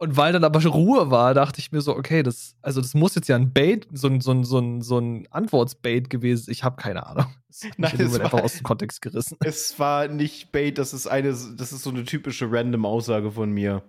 [0.00, 3.14] Und weil dann aber Ruhe war, dachte ich mir so, okay, das, also das muss
[3.14, 6.50] jetzt ja ein Bait, so ein, so ein, so ein, so ein Antwortsbait gewesen.
[6.50, 7.26] Ich habe keine Ahnung.
[7.50, 9.36] Das Nein, es war, einfach aus dem Kontext gerissen.
[9.44, 13.50] Es war nicht Bait, das ist eine, das ist so eine typische random Aussage von
[13.50, 13.82] mir.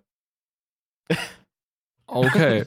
[2.08, 2.66] Okay.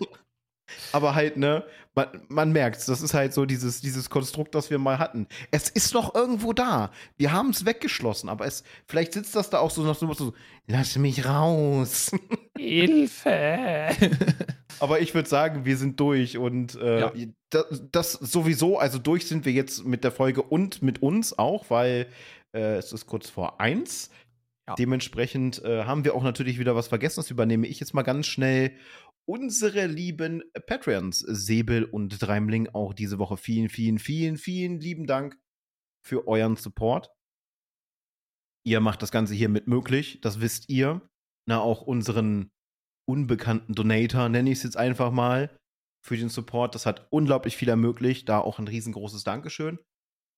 [0.93, 4.79] Aber halt, ne, man, man merkt das ist halt so dieses, dieses Konstrukt, das wir
[4.79, 5.29] mal hatten.
[5.51, 6.91] Es ist noch irgendwo da.
[7.17, 10.35] Wir haben es weggeschlossen, aber es, vielleicht sitzt das da auch so nach so, so
[10.67, 12.11] lass mich raus.
[12.59, 13.91] Hilfe.
[14.81, 17.13] aber ich würde sagen, wir sind durch und äh, ja.
[17.51, 21.67] das, das, sowieso, also durch sind wir jetzt mit der Folge und mit uns auch,
[21.69, 22.07] weil
[22.53, 24.11] äh, es ist kurz vor eins.
[24.67, 24.77] Ja.
[24.77, 27.21] Dementsprechend äh, haben wir auch natürlich wieder was vergessen.
[27.21, 28.73] Das übernehme ich jetzt mal ganz schnell
[29.27, 35.39] unsere lieben Patreons, Säbel und Dreimling, auch diese Woche vielen, vielen, vielen, vielen lieben Dank
[36.07, 37.11] für euren Support.
[38.67, 41.07] Ihr macht das Ganze hier mit möglich, das wisst ihr.
[41.47, 42.51] Na, auch unseren
[43.07, 45.55] unbekannten Donator, nenne ich es jetzt einfach mal,
[46.05, 46.75] für den Support.
[46.75, 48.29] Das hat unglaublich viel ermöglicht.
[48.29, 49.79] Da auch ein riesengroßes Dankeschön.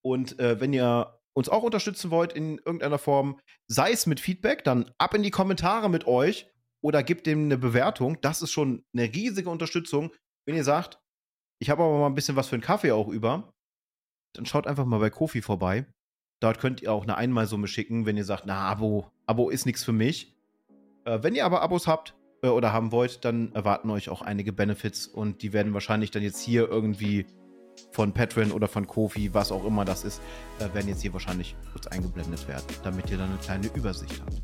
[0.04, 4.64] Und äh, wenn ihr uns auch unterstützen wollt in irgendeiner Form, sei es mit Feedback,
[4.64, 6.48] dann ab in die Kommentare mit euch
[6.86, 8.16] oder gebt dem eine Bewertung.
[8.20, 10.12] Das ist schon eine riesige Unterstützung.
[10.44, 11.00] Wenn ihr sagt,
[11.58, 13.52] ich habe aber mal ein bisschen was für einen Kaffee auch über,
[14.34, 15.84] dann schaut einfach mal bei Kofi vorbei.
[16.38, 19.82] Dort könnt ihr auch eine Einmalsumme schicken, wenn ihr sagt, na, Abo, Abo ist nichts
[19.82, 20.36] für mich.
[21.04, 24.52] Äh, wenn ihr aber Abos habt äh, oder haben wollt, dann erwarten euch auch einige
[24.52, 27.26] Benefits und die werden wahrscheinlich dann jetzt hier irgendwie
[27.90, 30.22] von Patreon oder von Kofi, was auch immer das ist,
[30.60, 34.40] äh, werden jetzt hier wahrscheinlich kurz eingeblendet werden, damit ihr dann eine kleine Übersicht habt.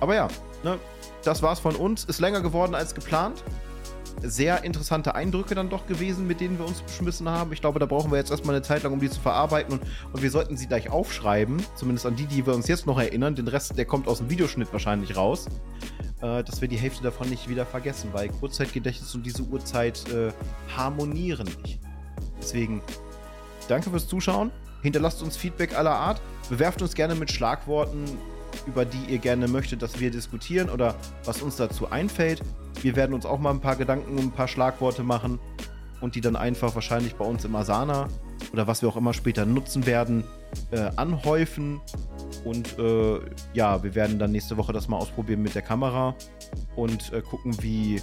[0.00, 0.28] Aber ja,
[0.62, 0.78] ne,
[1.22, 2.04] das war's von uns.
[2.04, 3.42] Ist länger geworden als geplant.
[4.22, 7.52] Sehr interessante Eindrücke dann doch gewesen, mit denen wir uns beschmissen haben.
[7.52, 9.74] Ich glaube, da brauchen wir jetzt erstmal eine Zeit lang, um die zu verarbeiten.
[9.74, 9.82] Und,
[10.12, 11.62] und wir sollten sie gleich aufschreiben.
[11.74, 13.34] Zumindest an die, die wir uns jetzt noch erinnern.
[13.34, 15.46] Den Rest, der kommt aus dem Videoschnitt wahrscheinlich raus.
[16.24, 20.32] Äh, dass wir die Hälfte davon nicht wieder vergessen, weil Kurzzeitgedächtnis und diese Uhrzeit äh,
[20.74, 21.80] harmonieren nicht.
[22.40, 22.80] Deswegen,
[23.68, 24.50] danke fürs Zuschauen.
[24.80, 26.22] Hinterlasst uns Feedback aller Art.
[26.48, 28.04] Bewerft uns gerne mit Schlagworten
[28.66, 30.94] über die ihr gerne möchtet, dass wir diskutieren oder
[31.24, 32.42] was uns dazu einfällt.
[32.82, 35.38] Wir werden uns auch mal ein paar Gedanken und ein paar Schlagworte machen
[36.00, 38.08] und die dann einfach wahrscheinlich bei uns im Asana
[38.52, 40.24] oder was wir auch immer später nutzen werden,
[40.70, 41.80] äh, anhäufen.
[42.44, 43.20] Und äh,
[43.54, 46.14] ja, wir werden dann nächste Woche das mal ausprobieren mit der Kamera
[46.76, 48.02] und äh, gucken, wie,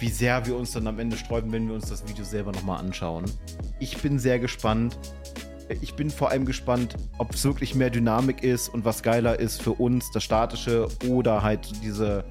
[0.00, 2.80] wie sehr wir uns dann am Ende sträuben, wenn wir uns das Video selber nochmal
[2.80, 3.24] anschauen.
[3.78, 4.98] Ich bin sehr gespannt
[5.68, 9.62] ich bin vor allem gespannt, ob es wirklich mehr Dynamik ist und was geiler ist
[9.62, 12.24] für uns, das Statische oder halt diese,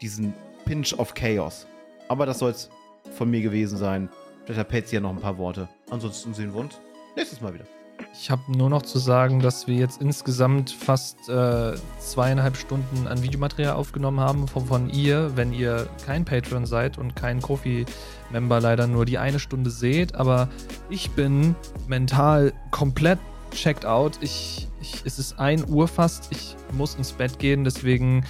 [0.00, 0.34] diesen
[0.64, 1.66] Pinch of Chaos.
[2.08, 2.70] Aber das soll es
[3.16, 4.08] von mir gewesen sein.
[4.44, 5.68] Vielleicht hat Patsy ja noch ein paar Worte.
[5.90, 6.80] Ansonsten sehen wir uns
[7.16, 7.64] nächstes Mal wieder.
[8.12, 13.22] Ich habe nur noch zu sagen, dass wir jetzt insgesamt fast äh, zweieinhalb Stunden an
[13.22, 18.86] Videomaterial aufgenommen haben, von, von ihr, wenn ihr kein Patreon seid und kein Kofi-Member leider
[18.86, 20.14] nur die eine Stunde seht.
[20.14, 20.48] Aber
[20.88, 21.54] ich bin
[21.86, 23.18] mental komplett
[23.52, 24.18] checked out.
[24.20, 26.28] Ich, ich, es ist 1 Uhr fast.
[26.30, 28.24] Ich muss ins Bett gehen, deswegen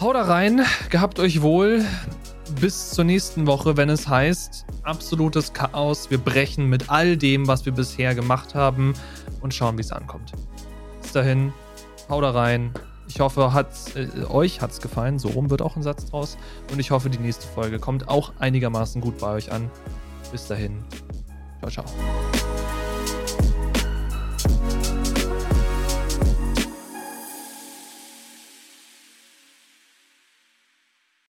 [0.00, 0.62] haut da rein.
[0.90, 1.84] Gehabt euch wohl
[2.60, 6.10] bis zur nächsten Woche, wenn es heißt, absolutes Chaos.
[6.10, 8.94] Wir brechen mit all dem, was wir bisher gemacht haben
[9.40, 10.32] und schauen, wie es ankommt.
[11.02, 11.52] Bis dahin,
[12.08, 12.72] hau da rein.
[13.08, 15.18] Ich hoffe, hat's, äh, euch hat es gefallen.
[15.18, 16.36] So rum wird auch ein Satz draus.
[16.72, 19.70] Und ich hoffe, die nächste Folge kommt auch einigermaßen gut bei euch an.
[20.32, 20.82] Bis dahin.
[21.60, 22.73] Ciao, ciao.